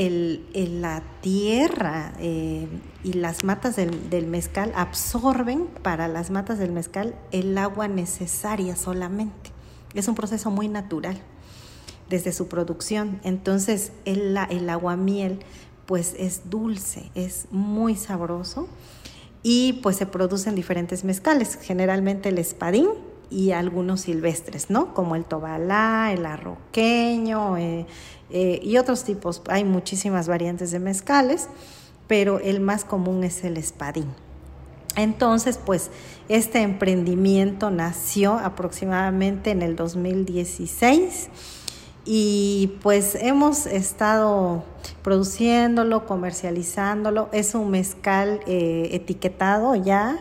[0.55, 2.67] la tierra eh,
[3.05, 9.51] y las matas del, mezcal absorben para las matas del mezcal el agua necesaria solamente.
[9.95, 11.21] Es un proceso muy natural
[12.11, 13.21] desde su producción.
[13.25, 15.39] Entonces el, el aguamiel
[15.87, 18.69] pues es dulce, es muy sabroso
[19.43, 22.89] y pues se producen diferentes mezcales, generalmente el espadín
[23.31, 24.93] y algunos silvestres, ¿no?
[24.93, 27.87] Como el tobalá, el arroqueño, eh,
[28.31, 29.43] eh, y otros tipos.
[29.49, 31.49] Hay muchísimas variantes de mezcales,
[32.07, 34.07] pero el más común es el espadín.
[34.97, 35.91] Entonces, pues
[36.29, 41.31] este emprendimiento nació aproximadamente en el 2016
[42.05, 44.65] y pues hemos estado
[45.03, 47.29] produciéndolo, comercializándolo.
[47.33, 50.19] Es un mezcal eh, etiquetado ya,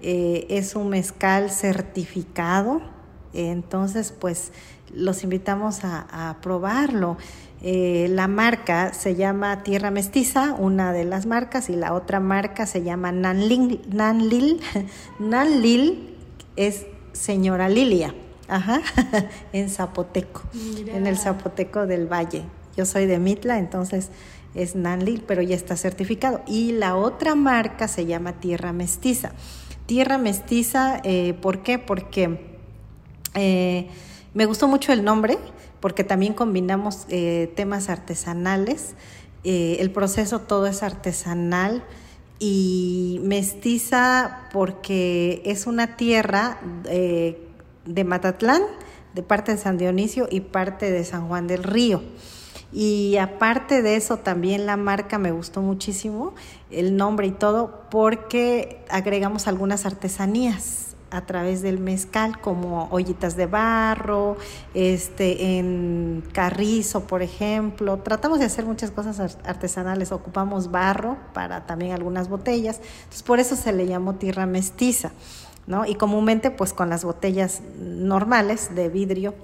[0.00, 2.82] eh, es un mezcal certificado.
[3.32, 4.52] Entonces, pues
[4.94, 7.16] los invitamos a, probarlo.
[7.62, 12.66] Eh, la marca se llama Tierra Mestiza, una de las marcas, y la otra marca
[12.66, 13.80] se llama Nanlil.
[13.88, 14.60] Nanlil,
[15.18, 16.16] Nanlil
[16.56, 18.14] es señora Lilia,
[18.48, 18.82] ajá,
[19.52, 20.42] en Zapoteco,
[20.86, 22.44] en el Zapoteco del Valle.
[22.76, 24.10] Yo soy de Mitla, entonces
[24.54, 26.42] es Nanlil, pero ya está certificado.
[26.46, 29.32] Y la otra marca se llama Tierra Mestiza.
[29.86, 31.78] Tierra Mestiza, eh, ¿por qué?
[31.78, 32.40] Porque
[33.34, 33.88] eh,
[34.34, 35.38] me gustó mucho el nombre
[35.80, 38.94] porque también combinamos eh, temas artesanales.
[39.44, 41.82] El proceso todo es artesanal
[42.38, 46.60] y mestiza porque es una tierra
[47.84, 48.62] de Matatlán,
[49.14, 52.02] de parte de San Dionisio y parte de San Juan del Río.
[52.72, 56.34] Y aparte de eso, también la marca me gustó muchísimo,
[56.70, 63.44] el nombre y todo, porque agregamos algunas artesanías a través del mezcal, como ollitas de
[63.44, 64.38] barro,
[64.72, 67.98] este, en carrizo, por ejemplo.
[67.98, 73.56] Tratamos de hacer muchas cosas artesanales, ocupamos barro para también algunas botellas, entonces por eso
[73.56, 75.12] se le llamó tierra mestiza,
[75.66, 75.86] ¿no?
[75.86, 79.34] Y comúnmente pues con las botellas normales de vidrio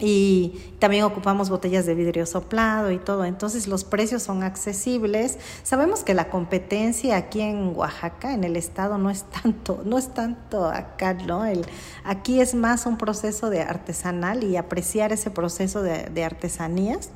[0.00, 3.24] y también ocupamos botellas de vidrio soplado y todo.
[3.24, 5.38] Entonces los precios son accesibles.
[5.64, 10.14] Sabemos que la competencia aquí en Oaxaca, en el estado, no es tanto, no es
[10.14, 11.44] tanto acá, ¿no?
[11.44, 11.66] El,
[12.04, 17.10] aquí es más un proceso de artesanal y apreciar ese proceso de, artesanías,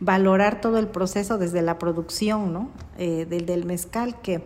[0.00, 2.70] valorar todo el proceso desde la producción, ¿no?
[2.96, 4.42] Eh, del, del mezcal que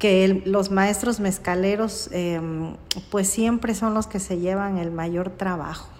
[0.00, 2.74] que los maestros mezcaleros em,
[3.10, 5.90] pues siempre son los que se llevan el mayor trabajo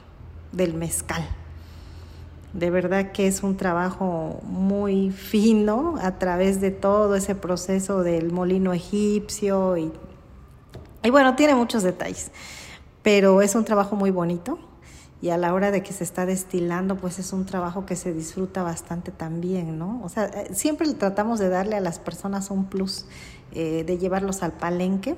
[0.53, 1.23] del mezcal.
[2.55, 8.33] De verdad que es un trabajo muy fino a través de todo ese proceso del
[8.33, 9.93] molino egipcio y,
[11.05, 12.33] y bueno, tiene muchos detalles,
[13.03, 14.59] pero es un trabajo muy bonito
[15.23, 18.15] y a la hora de que se está destilando, pues es un trabajo que se
[18.15, 20.01] disfruta bastante también, ¿no?
[20.03, 23.05] O sea, eh, siempre tratamos de darle a las personas un plus,
[23.53, 25.17] eh, de llevarlos al palenque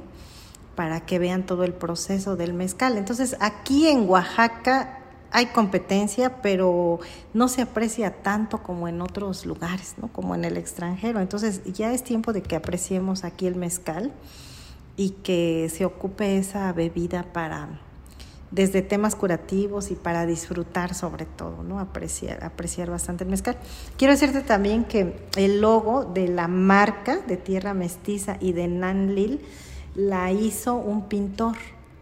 [0.75, 2.97] para que vean todo el proceso del mezcal.
[2.97, 4.99] Entonces, aquí en Oaxaca
[5.33, 7.01] hay competencia, pero
[7.33, 10.09] no se aprecia tanto como en otros lugares, ¿no?
[10.09, 11.21] como en el extranjero.
[11.21, 14.13] Entonces ya es tiempo de que apreciemos aquí el mezcal
[14.97, 17.81] y que se ocupe esa bebida para,
[18.53, 21.81] desde temas curativos y para disfrutar sobre todo, ¿no?
[21.81, 23.57] Apreciar, apreciar bastante el mezcal.
[23.97, 29.41] Quiero decirte también que el logo de la marca de Tierra Mestiza y de Nanlil
[29.95, 31.57] la hizo un pintor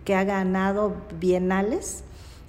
[0.05, 2.03] que ha ganado bienales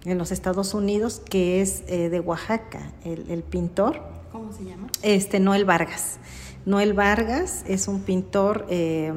[0.04, 4.02] en los Estados Unidos, que es eh, de Oaxaca, el, pintor.
[4.32, 4.88] ¿Cómo se llama?
[5.04, 6.18] Este, Noel Vargas.
[6.66, 9.14] Noel Vargas es un pintor eh,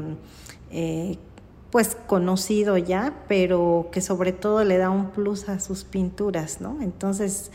[0.71, 1.19] eh,
[1.75, 6.81] pues conocido ya, pero que sobre todo le da un plus a sus pinturas, ¿no?
[6.81, 7.51] Entonces,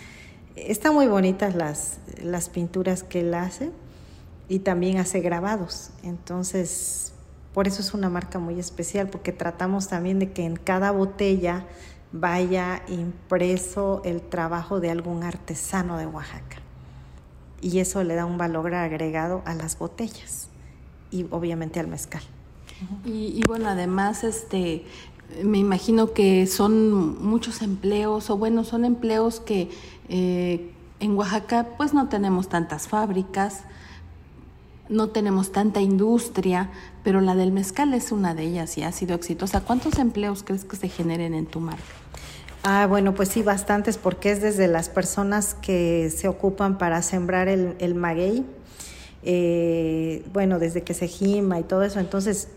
[0.58, 3.72] están muy bonitas las, las pinturas que él hace
[4.50, 5.92] y también hace grabados.
[6.04, 7.14] Entonces,
[7.54, 11.66] por eso es una marca muy especial, porque tratamos también de que en cada botella
[12.12, 16.58] vaya impreso el trabajo de algún artesano de Oaxaca.
[17.62, 20.50] Y eso le da un valor agregado a las botellas
[21.10, 22.24] y obviamente al mezcal.
[23.06, 24.86] Y, bueno, además, este,
[25.44, 29.70] me imagino que son muchos empleos, o bueno, son empleos que
[30.08, 33.62] eh, en Oaxaca pues no tenemos tantas fábricas,
[34.90, 36.70] no tenemos tanta industria,
[37.04, 39.62] pero la del mezcal es una de ellas y ha sido exitosa.
[39.62, 41.84] ¿Cuántos empleos crees que se generen en tu marca?
[42.64, 47.48] Ah, bueno, pues sí, bastantes, porque es desde las personas que se ocupan para sembrar
[47.48, 48.46] el, el maguey,
[49.24, 52.00] eh, bueno, desde que se gima y todo eso.
[52.00, 52.50] Entonces,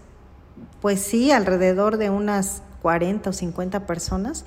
[0.81, 4.45] pues sí, alrededor de unas 40 o 50 personas,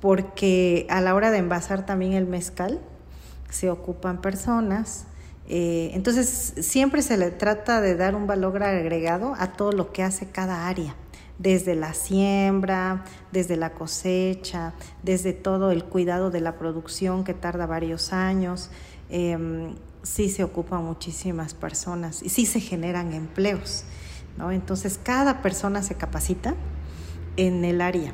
[0.00, 2.80] porque a la hora de envasar también el mezcal
[3.50, 5.06] se ocupan personas.
[5.48, 10.02] Eh, entonces, siempre se le trata de dar un valor agregado a todo lo que
[10.02, 10.94] hace cada área,
[11.38, 17.66] desde la siembra, desde la cosecha, desde todo el cuidado de la producción que tarda
[17.66, 18.70] varios años.
[19.08, 23.84] Em, sí se ocupan muchísimas personas y sí se generan empleos.
[24.38, 26.54] Entonces, cada persona se capacita
[27.36, 28.12] en el área.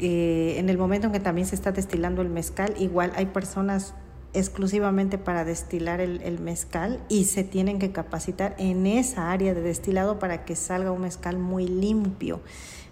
[0.00, 3.94] Eh, en el momento en que también se está destilando el mezcal, igual hay personas
[4.32, 10.18] exclusivamente para destilar el, mezcal y se tienen que capacitar en esa área de destilado
[10.18, 12.40] para que salga un mezcal muy limpio,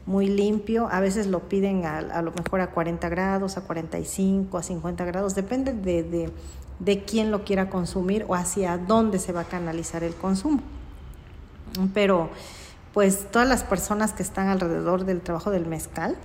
[0.07, 0.89] muy limpio.
[0.93, 5.35] A veces lo piden a, lo mejor a 40 grados, a 45, a 50 grados,
[5.35, 6.31] depende de,
[6.79, 10.63] de quién lo quiera consumir o hacia dónde se va a canalizar el consumo
[11.95, 12.31] pero
[12.93, 16.17] pues todas las personas que están alrededor del trabajo del mezcal,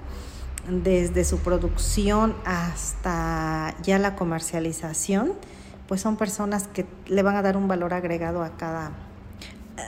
[0.69, 5.33] desde su producción hasta ya la comercialización,
[5.87, 8.91] pues son personas que le van a dar un valor agregado a cada...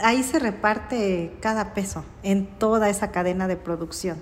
[0.04, 4.22] Ahí se reparte cada peso en toda esa cadena de producción.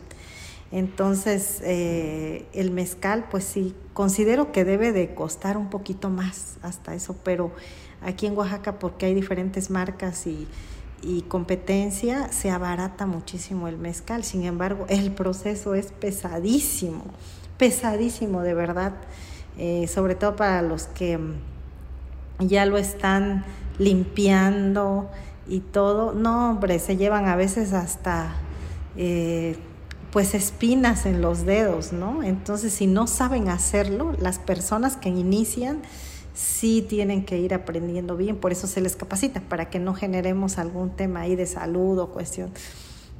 [0.71, 6.95] Entonces, eh, el mezcal, pues sí, considero que debe de costar un poquito más hasta
[6.95, 7.51] eso, pero
[8.01, 10.47] aquí en Oaxaca, porque hay diferentes marcas y
[11.01, 14.23] y competencia se abarata muchísimo el mezcal.
[14.23, 17.03] Sin embargo, el proceso es pesadísimo,
[17.57, 18.93] pesadísimo de verdad,
[19.57, 21.35] eh, sobre todo para los que mm,
[22.39, 23.45] ya lo están
[23.79, 25.09] limpiando
[25.47, 26.13] y todo.
[26.13, 28.35] No, hombre, se llevan a veces hasta
[28.95, 29.57] eh,
[30.11, 32.23] pues espinas en los dedos, ¿no?
[32.23, 35.81] Entonces, si no saben hacerlo, las personas que inician,
[36.37, 40.59] sí tienen que ir aprendiendo bien, por eso se les capacita, para que no generemos
[40.59, 42.51] algún tema ahí de salud o cuestión.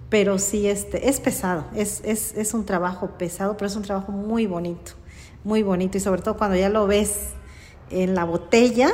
[0.10, 4.12] Pero sí, este, es pesado, es, es, es un trabajo pesado, pero es un trabajo
[4.12, 4.92] muy bonito,
[5.44, 7.30] muy bonito, y sobre todo cuando ya lo ves
[7.90, 8.92] en la botella,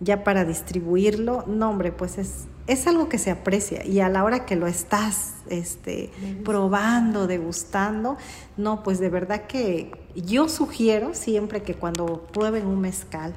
[0.00, 4.22] ya para distribuirlo, no hombre, pues es, es algo que se aprecia y a la
[4.22, 6.10] hora que lo estás este,
[6.44, 8.18] probando, degustando,
[8.58, 13.32] no, pues de verdad que yo sugiero siempre que cuando prueben un mezcal,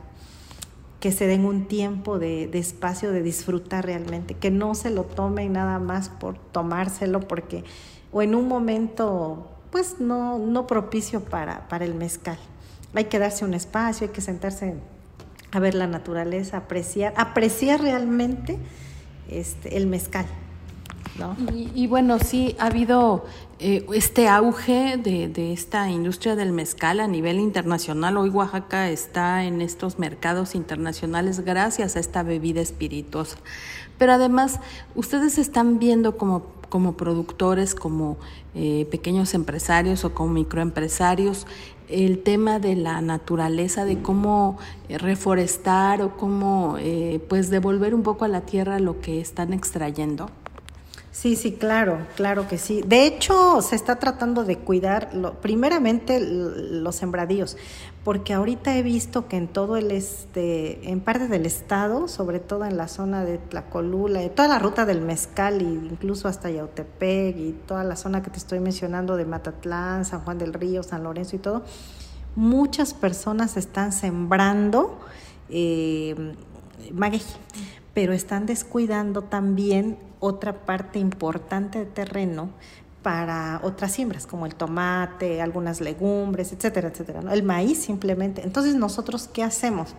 [1.00, 5.54] que se den un tiempo de, espacio de disfrutar realmente, que no se lo tomen
[5.54, 7.64] nada más por tomárselo porque
[8.12, 12.38] o en un momento pues no, no propicio para, para el mezcal.
[12.94, 14.76] Hay que darse un espacio, hay que sentarse
[15.54, 18.60] a ver la naturaleza, apreciar, apreciar realmente
[19.32, 20.26] este, el mezcal.
[21.18, 21.36] ¿no?
[21.76, 23.26] Y, bueno, sí, ha habido
[23.60, 28.18] eh, este auge de, de, esta industria del mezcal a nivel internacional.
[28.18, 33.38] Hoy Oaxaca está en estos mercados internacionales gracias a esta bebida espirituosa.
[34.02, 34.60] Pero además,
[34.96, 38.18] ustedes están viendo como, como productores, como
[38.56, 41.46] eh, pequeños empresarios o como microempresarios,
[41.92, 44.58] el tema de la naturaleza, de cómo
[44.90, 49.54] eh, reforestar o cómo eh, pues devolver un poco a la tierra lo que están
[49.54, 50.30] extrayendo?
[51.12, 52.84] Sí, sí, claro, claro que sí.
[52.88, 55.10] De hecho, se está tratando de cuidar,
[55.42, 57.58] primeramente, los sembradíos,
[58.06, 62.64] porque ahorita he visto que en todo el este, en parte del estado, sobre todo
[62.64, 67.56] en la zona de Tlacolula, toda la ruta del Mezcal, e incluso hasta Yautepec y
[67.68, 71.36] toda la zona que te estoy mencionando de Matatlán, San Juan del Río, San Lorenzo
[71.36, 71.64] y todo,
[72.38, 74.98] muchas personas están sembrando
[75.50, 76.16] eh,
[76.94, 77.22] maguey,
[77.94, 82.52] pero están descuidando también otra parte importante de terreno
[83.04, 87.22] para otras siembras, como el tomate, algunas legumbres, etcétera, etcétera.
[87.34, 88.44] El maíz simplemente.
[88.44, 89.96] Entonces, ¿nosotros qué hacemos?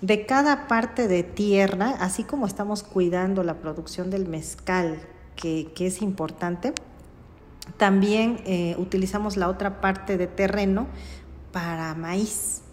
[0.00, 5.00] De cada parte de tierra, así como estamos cuidando la producción del mezcal,
[5.36, 6.74] que, es importante,
[7.76, 10.88] también eh, utilizamos la otra parte de terreno
[11.52, 12.64] para maíz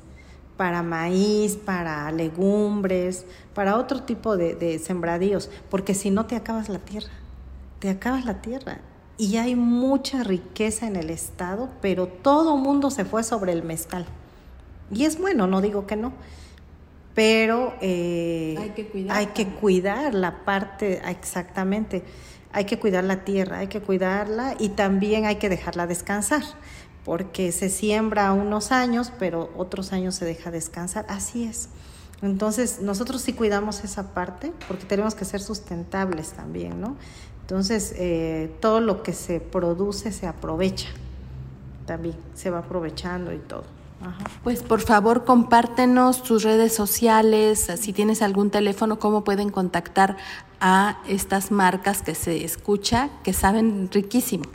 [0.62, 6.80] para maíz, para legumbres, para otro tipo de, sembradíos, porque si no te acabas la
[6.80, 7.12] tierra,
[7.80, 8.80] te acabas la tierra.
[9.18, 14.06] Y hay mucha riqueza en el estado, pero todo mundo se fue sobre el mezcal.
[14.92, 16.14] Y es bueno, no digo que no,
[17.14, 22.04] pero eh, hay, que cuidar, hay que cuidar la parte, exactamente,
[22.52, 26.44] hay que cuidar la tierra, hay que cuidarla y también hay que dejarla descansar
[27.04, 31.06] porque se siembra unos años, pero otros años se deja descansar.
[31.10, 31.70] Así es.
[32.22, 36.96] Entonces, nosotros sí cuidamos esa parte porque tenemos que ser sustentables también, ¿no?
[37.42, 40.90] Entonces, eh, todo lo que se produce se aprovecha
[41.86, 43.64] también, se va aprovechando y todo.
[44.44, 50.18] Pues por favor compártenos tus redes sociales, si tienes algún teléfono, cómo pueden contactar
[50.60, 54.46] a estas marcas que se escucha, que saben riquísimo.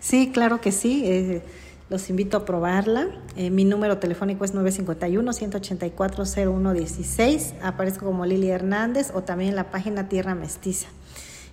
[0.00, 1.02] Sí, claro que sí.
[1.04, 1.42] Eh,
[1.90, 3.08] los invito a probarla.
[3.36, 7.54] Eh, mi número telefónico es 951-184-0116.
[7.62, 10.86] Aparezco como Lili Hernández o también en la página Tierra Mestiza.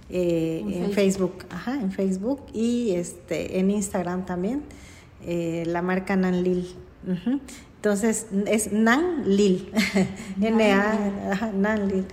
[0.10, 1.44] Eh, en, Facebook.
[1.50, 4.64] ajá, en Facebook y este en Instagram también,
[5.26, 6.74] eh, la marca Nan Lil.
[7.76, 9.70] Entonces es Nan Lil,
[10.42, 12.06] N-A, Nan Lil.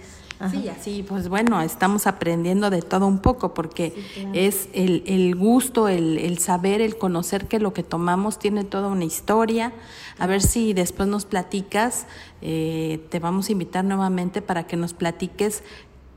[0.50, 3.94] Sí, así, pues bueno, estamos aprendiendo de todo un poco porque
[4.32, 9.72] es el, gusto, el, saber, el conocer que lo que tomamos tiene toda una historia.
[10.18, 12.06] A ver si después nos platicas,
[12.42, 15.62] eh, te vamos a invitar nuevamente para que nos platiques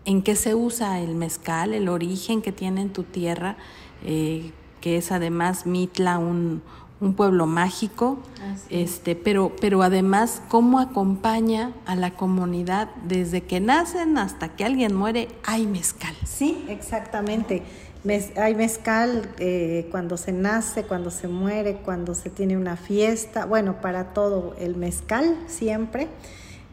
[0.06, 3.58] en qué se usa el mezcal, el origen que tiene en tu tierra,
[4.06, 6.62] eh, que es además Mitla un,
[7.00, 8.18] un pueblo mágico,
[8.70, 14.96] este, pero, pero además cómo acompaña a la comunidad desde que nacen hasta que alguien
[14.96, 16.16] muere, hay mezcal.
[16.26, 17.64] Sí, exactamente.
[18.36, 23.80] hay mezcal eh, cuando se nace, cuando se muere, cuando se tiene una fiesta, bueno,
[23.82, 26.08] para todo el mezcal siempre.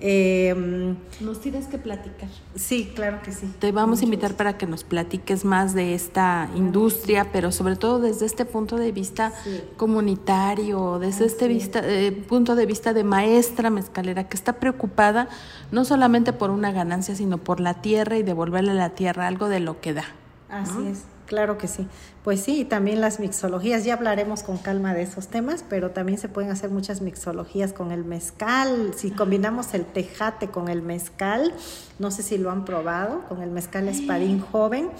[0.07, 2.29] Eh, nos tienes que platicar.
[2.55, 3.51] Sí, claro que sí.
[3.59, 8.01] Te vamos a invitar para que nos platiques más de esta industria, pero sobre todo
[8.01, 9.33] desde este punto de vista
[9.79, 15.31] comunitario, desde este vista, eh, punto de vista de maestra mezcalera que está preocupada
[15.73, 19.49] no solamente por una ganancia, sino por la tierra y devolverle a la tierra algo
[19.49, 20.05] de lo que da.
[20.51, 21.14] Así es.
[21.27, 21.87] Claro que sí.
[22.23, 26.19] Pues sí, y también las mixologías, ya hablaremos con calma de esos temas, pero también
[26.19, 28.93] se pueden hacer muchas mixologías con el mezcal.
[28.97, 31.55] Si combinamos el tejate con el mezcal,
[31.99, 34.91] no sé si lo han probado, con el mezcal espadín joven,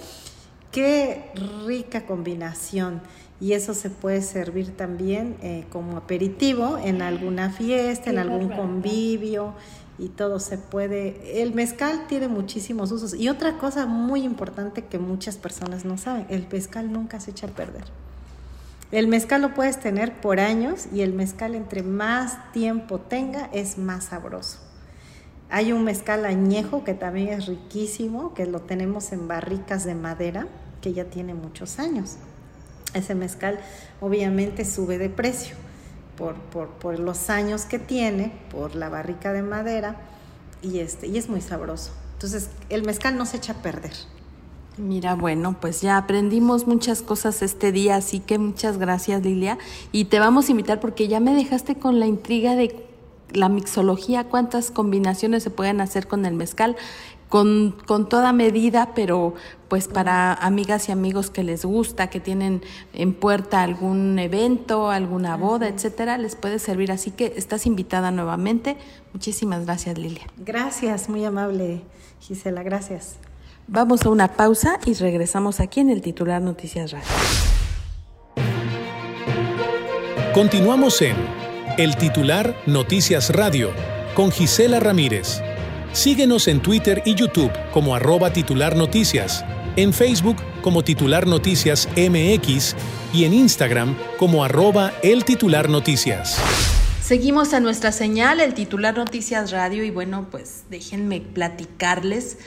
[0.71, 1.31] qué
[1.65, 3.01] rica combinación.
[3.39, 9.53] Y eso se puede servir también eh, como aperitivo en alguna fiesta, en algún convivio
[9.97, 11.41] y todo se puede.
[11.41, 13.13] El mezcal tiene muchísimos usos.
[13.13, 17.47] Y otra cosa muy importante que muchas personas no saben, el mezcal nunca se echa
[17.47, 17.85] a perder.
[18.91, 23.77] El mezcal lo puedes tener por años y el mezcal entre más tiempo tenga es
[23.77, 24.59] más sabroso.
[25.49, 30.47] Hay un mezcal añejo que también es riquísimo, que lo tenemos en barricas de madera,
[30.81, 32.17] que ya tiene muchos años.
[32.93, 33.59] Ese mezcal
[34.01, 35.55] obviamente sube de precio
[36.17, 39.97] por, por, por, los años que tiene, por la barrica de madera,
[40.61, 41.91] y, este, y es muy sabroso.
[42.13, 43.91] Entonces, el mezcal no se echa a perder.
[44.77, 49.57] Mira, bueno, pues ya aprendimos muchas cosas este día, así que muchas gracias Lilia.
[49.93, 52.85] Y te vamos a invitar porque ya me dejaste con la intriga de
[53.31, 56.75] la mixología, cuántas combinaciones se pueden hacer con el mezcal
[57.29, 59.33] con, con, toda medida, pero
[59.67, 62.61] pues para amigas y amigos que les gusta, que tienen
[62.93, 66.91] en puerta algún evento, alguna boda, etcétera, les puede servir.
[66.91, 68.77] Así que estás invitada nuevamente.
[69.13, 70.27] Muchísimas gracias, Lilia.
[70.37, 71.81] Gracias, muy amable,
[72.19, 73.17] Gisela, gracias.
[73.67, 77.07] Vamos a una pausa y regresamos aquí en el titular Noticias Radio.
[80.35, 81.15] Continuamos en
[81.77, 83.71] el titular Noticias Radio
[84.15, 85.41] con Gisela Ramírez.
[85.95, 89.45] Síguenos en Twitter y YouTube como arroba titular noticias,
[89.77, 92.75] en Facebook como titular noticias MX
[93.13, 96.37] y en Instagram como arroba el titular noticias.
[97.01, 102.39] Seguimos a nuestra señal, el titular Noticias Radio, y bueno, pues déjenme platicarles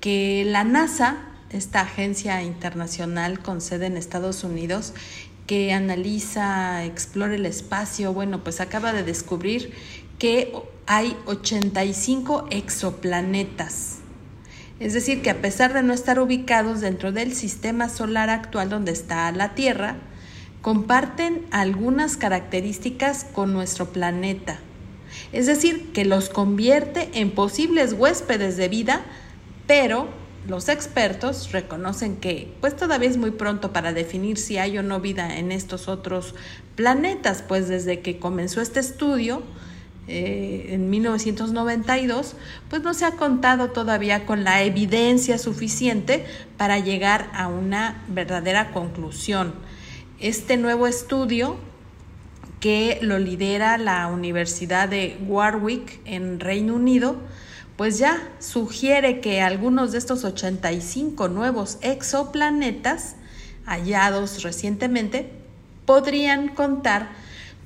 [0.00, 4.94] que la NASA, esta agencia internacional con sede en Estados Unidos,
[5.46, 9.72] que analiza, explora el espacio, bueno, pues acaba de descubrir
[10.18, 10.52] que
[10.86, 13.98] hay 85 exoplanetas.
[14.78, 18.92] Es decir, que a pesar de no estar ubicados dentro del sistema solar actual donde
[18.92, 19.96] está la Tierra,
[20.60, 24.58] comparten algunas características con nuestro planeta.
[25.32, 29.02] Es decir, que los convierte en posibles huéspedes de vida,
[29.66, 30.08] pero
[30.46, 35.00] los expertos reconocen que pues todavía es muy pronto para definir si hay o no
[35.00, 36.34] vida en estos otros
[36.76, 39.42] planetas, pues desde que comenzó este estudio
[40.08, 42.36] eh, en 1992,
[42.70, 46.24] pues no se ha contado todavía con la evidencia suficiente
[46.56, 49.54] para llegar a una verdadera conclusión.
[50.20, 51.56] Este nuevo estudio
[52.60, 57.16] que lo lidera la Universidad de Warwick en Reino Unido,
[57.76, 63.16] pues ya sugiere que algunos de estos 85 nuevos exoplanetas
[63.66, 65.30] hallados recientemente
[65.84, 67.10] podrían contar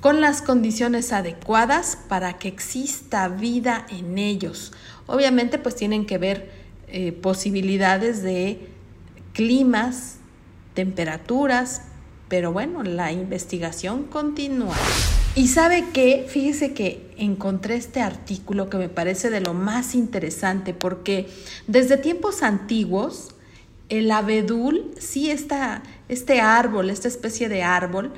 [0.01, 4.73] con las condiciones adecuadas para que exista vida en ellos.
[5.05, 6.51] Obviamente pues tienen que ver
[6.87, 8.67] eh, posibilidades de
[9.33, 10.17] climas,
[10.73, 11.83] temperaturas,
[12.27, 14.75] pero bueno, la investigación continúa.
[15.35, 20.73] Y sabe qué, fíjese que encontré este artículo que me parece de lo más interesante
[20.73, 21.29] porque
[21.67, 23.35] desde tiempos antiguos
[23.91, 28.13] el abedul, sí está este árbol, esta especie de árbol,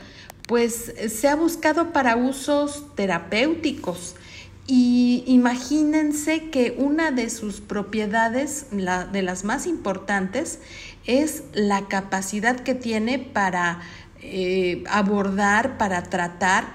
[0.47, 4.15] pues se ha buscado para usos terapéuticos.
[4.65, 10.59] Y imagínense que una de sus propiedades, la, de las más importantes,
[11.05, 13.81] es la capacidad que tiene para
[14.21, 16.65] eh, abordar, para tratar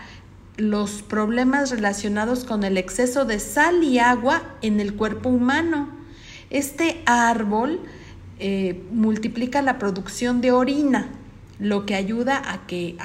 [0.58, 5.88] los problemas relacionados con el exceso de sal y agua en el cuerpo humano.
[6.50, 7.80] Este árbol
[8.38, 11.08] eh, multiplica la producción de orina,
[11.58, 12.96] lo que ayuda a que,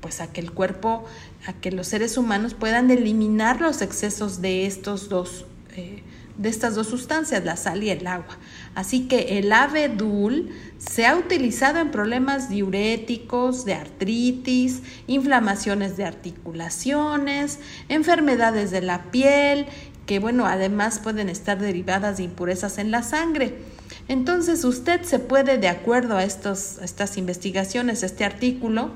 [0.00, 1.04] pues a que el cuerpo,
[1.46, 5.46] a que los seres humanos puedan eliminar los excesos de estos dos
[5.76, 6.02] eh,
[6.40, 8.38] de estas dos sustancias, la sal y el agua.
[8.74, 10.48] Así que el abedul
[10.78, 17.58] se ha utilizado en problemas diuréticos, de artritis, inflamaciones de articulaciones,
[17.90, 19.66] enfermedades de la piel,
[20.06, 23.58] que bueno, además pueden estar derivadas de impurezas en la sangre.
[24.08, 28.92] Entonces usted se puede, de acuerdo a, estos, a estas investigaciones, este artículo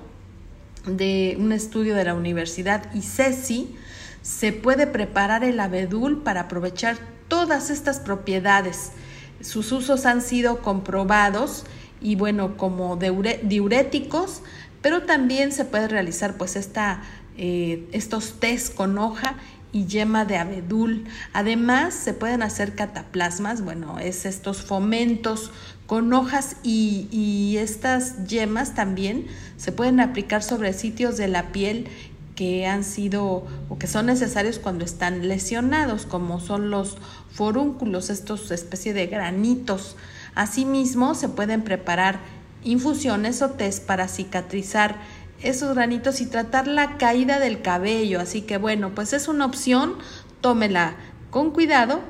[0.87, 3.77] de un estudio de la Universidad ICESI,
[4.23, 6.97] se puede preparar el abedul para aprovechar
[7.29, 8.93] todas estas propiedades.
[9.41, 11.65] Sus usos han sido comprobados
[12.01, 14.43] y bueno, como diuréticos,
[14.83, 17.03] pero también se puede realizar pues esta,
[17.37, 19.37] eh, estos test con hoja
[19.73, 21.05] y yema de abedul.
[21.33, 25.51] Además, se pueden hacer cataplasmas, bueno, es estos fomentos
[25.87, 29.27] con hojas y, estas yemas también
[29.57, 31.89] se pueden aplicar sobre sitios de la piel
[32.35, 36.97] que han sido o que son necesarios cuando están lesionados, como son los
[37.31, 39.97] forúnculos, estos especie de granitos.
[40.35, 42.19] Asimismo, se pueden preparar
[42.65, 44.97] infusiones o test para cicatrizar
[45.43, 48.21] esos granitos y tratar la caída del cabello.
[48.21, 49.95] Así que bueno, pues es una opción,
[50.41, 50.97] tómela
[51.31, 52.01] con cuidado,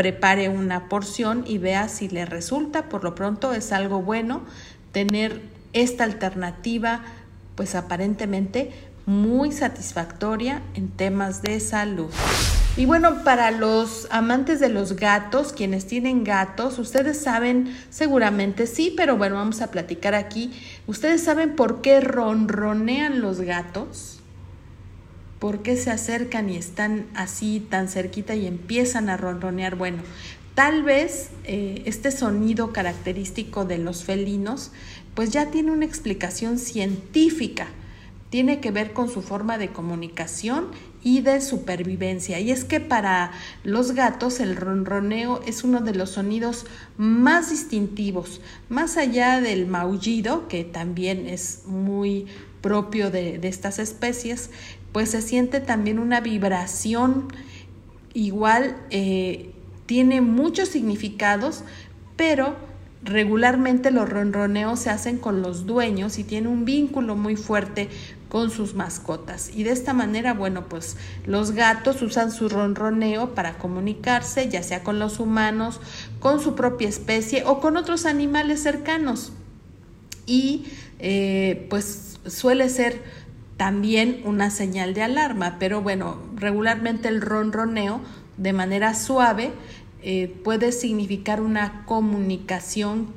[0.00, 2.88] prepare una porción y vea si le resulta.
[2.88, 4.40] Por lo pronto es algo bueno
[4.92, 5.42] tener
[5.74, 7.02] esta alternativa,
[7.54, 8.72] pues aparentemente
[9.04, 12.08] muy satisfactoria en temas de salud.
[12.78, 18.94] Y bueno, para los amantes de los gatos, quienes tienen gatos, ustedes saben, seguramente sí,
[18.96, 20.50] pero bueno, vamos a platicar aquí.
[20.86, 24.19] ¿Ustedes saben por qué ronronean los gatos?
[25.40, 29.74] ¿Por qué se acercan y están así tan cerquita y empiezan a ronronear?
[29.74, 30.02] Bueno,
[30.54, 34.70] tal vez eh, este sonido característico de los felinos
[35.14, 37.66] pues ya tiene una explicación científica
[38.30, 40.68] tiene que ver con su forma de comunicación
[41.02, 42.38] y de supervivencia.
[42.38, 43.32] Y es que para
[43.64, 46.64] los gatos el ronroneo es uno de los sonidos
[46.96, 52.26] más distintivos, más allá del maullido, que también es muy
[52.60, 54.50] propio de, estas especies,
[54.92, 57.28] pues se siente también una vibración
[58.14, 59.52] igual, eh,
[59.86, 61.64] tiene muchos significados,
[62.16, 62.56] pero
[63.02, 67.88] regularmente los ronroneos se hacen con los dueños y tiene un vínculo muy fuerte
[68.28, 69.50] con sus mascotas.
[69.54, 74.84] Y de esta manera, bueno, pues los gatos usan su ronroneo para comunicarse, ya sea
[74.84, 75.80] con los humanos,
[76.20, 79.32] con su propia especie o con otros animales cercanos.
[80.26, 80.66] y
[81.02, 83.02] eh, pues suele ser
[83.60, 88.00] también una señal de alarma, pero bueno, regularmente el ronroneo
[88.38, 89.50] de manera suave
[90.02, 93.08] eh, puede significar una comunicación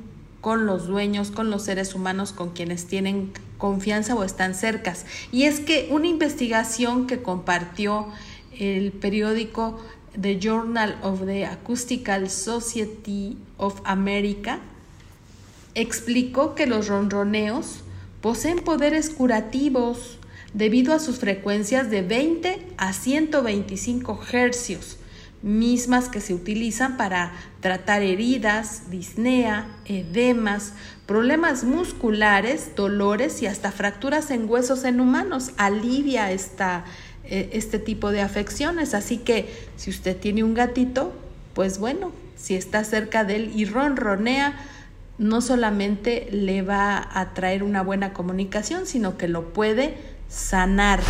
[0.42, 5.06] con los dueños, con los seres humanos con quienes tienen confianza o están cercas.
[5.32, 8.08] Y es que una investigación que compartió
[8.52, 9.80] el periódico
[10.20, 14.58] The Journal of the Acoustical Society of America
[15.74, 17.78] explicó que los ronroneos
[18.20, 20.18] poseen poderes curativos
[20.54, 24.98] debido a sus frecuencias de 20 a 125 hercios,
[25.42, 30.72] mismas que se utilizan para tratar heridas, disnea, edemas,
[31.04, 35.50] problemas musculares, dolores y hasta fracturas en huesos en humanos.
[35.58, 36.86] Alivia esta,
[37.24, 38.94] eh, este tipo de afecciones.
[38.94, 41.12] Así que si usted tiene un gatito,
[41.52, 44.56] pues bueno, si está cerca de él y ronronea,
[45.18, 51.00] no solamente le va a traer una buena comunicación, sino que lo puede sanar.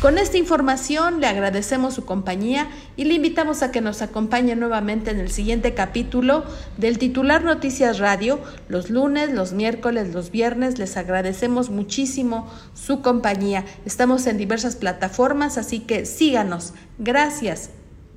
[0.00, 5.10] Con esta información le agradecemos su compañía y le invitamos a que nos acompañe nuevamente
[5.10, 6.44] en el siguiente capítulo
[6.76, 10.78] del titular Noticias Radio, los lunes, los miércoles, los viernes.
[10.78, 13.64] Les agradecemos muchísimo su compañía.
[13.86, 16.74] Estamos en diversas plataformas, así que síganos.
[16.98, 17.70] Gracias.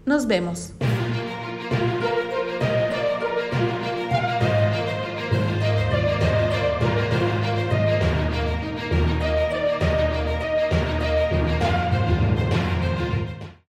[0.05, 0.73] Nos vemos.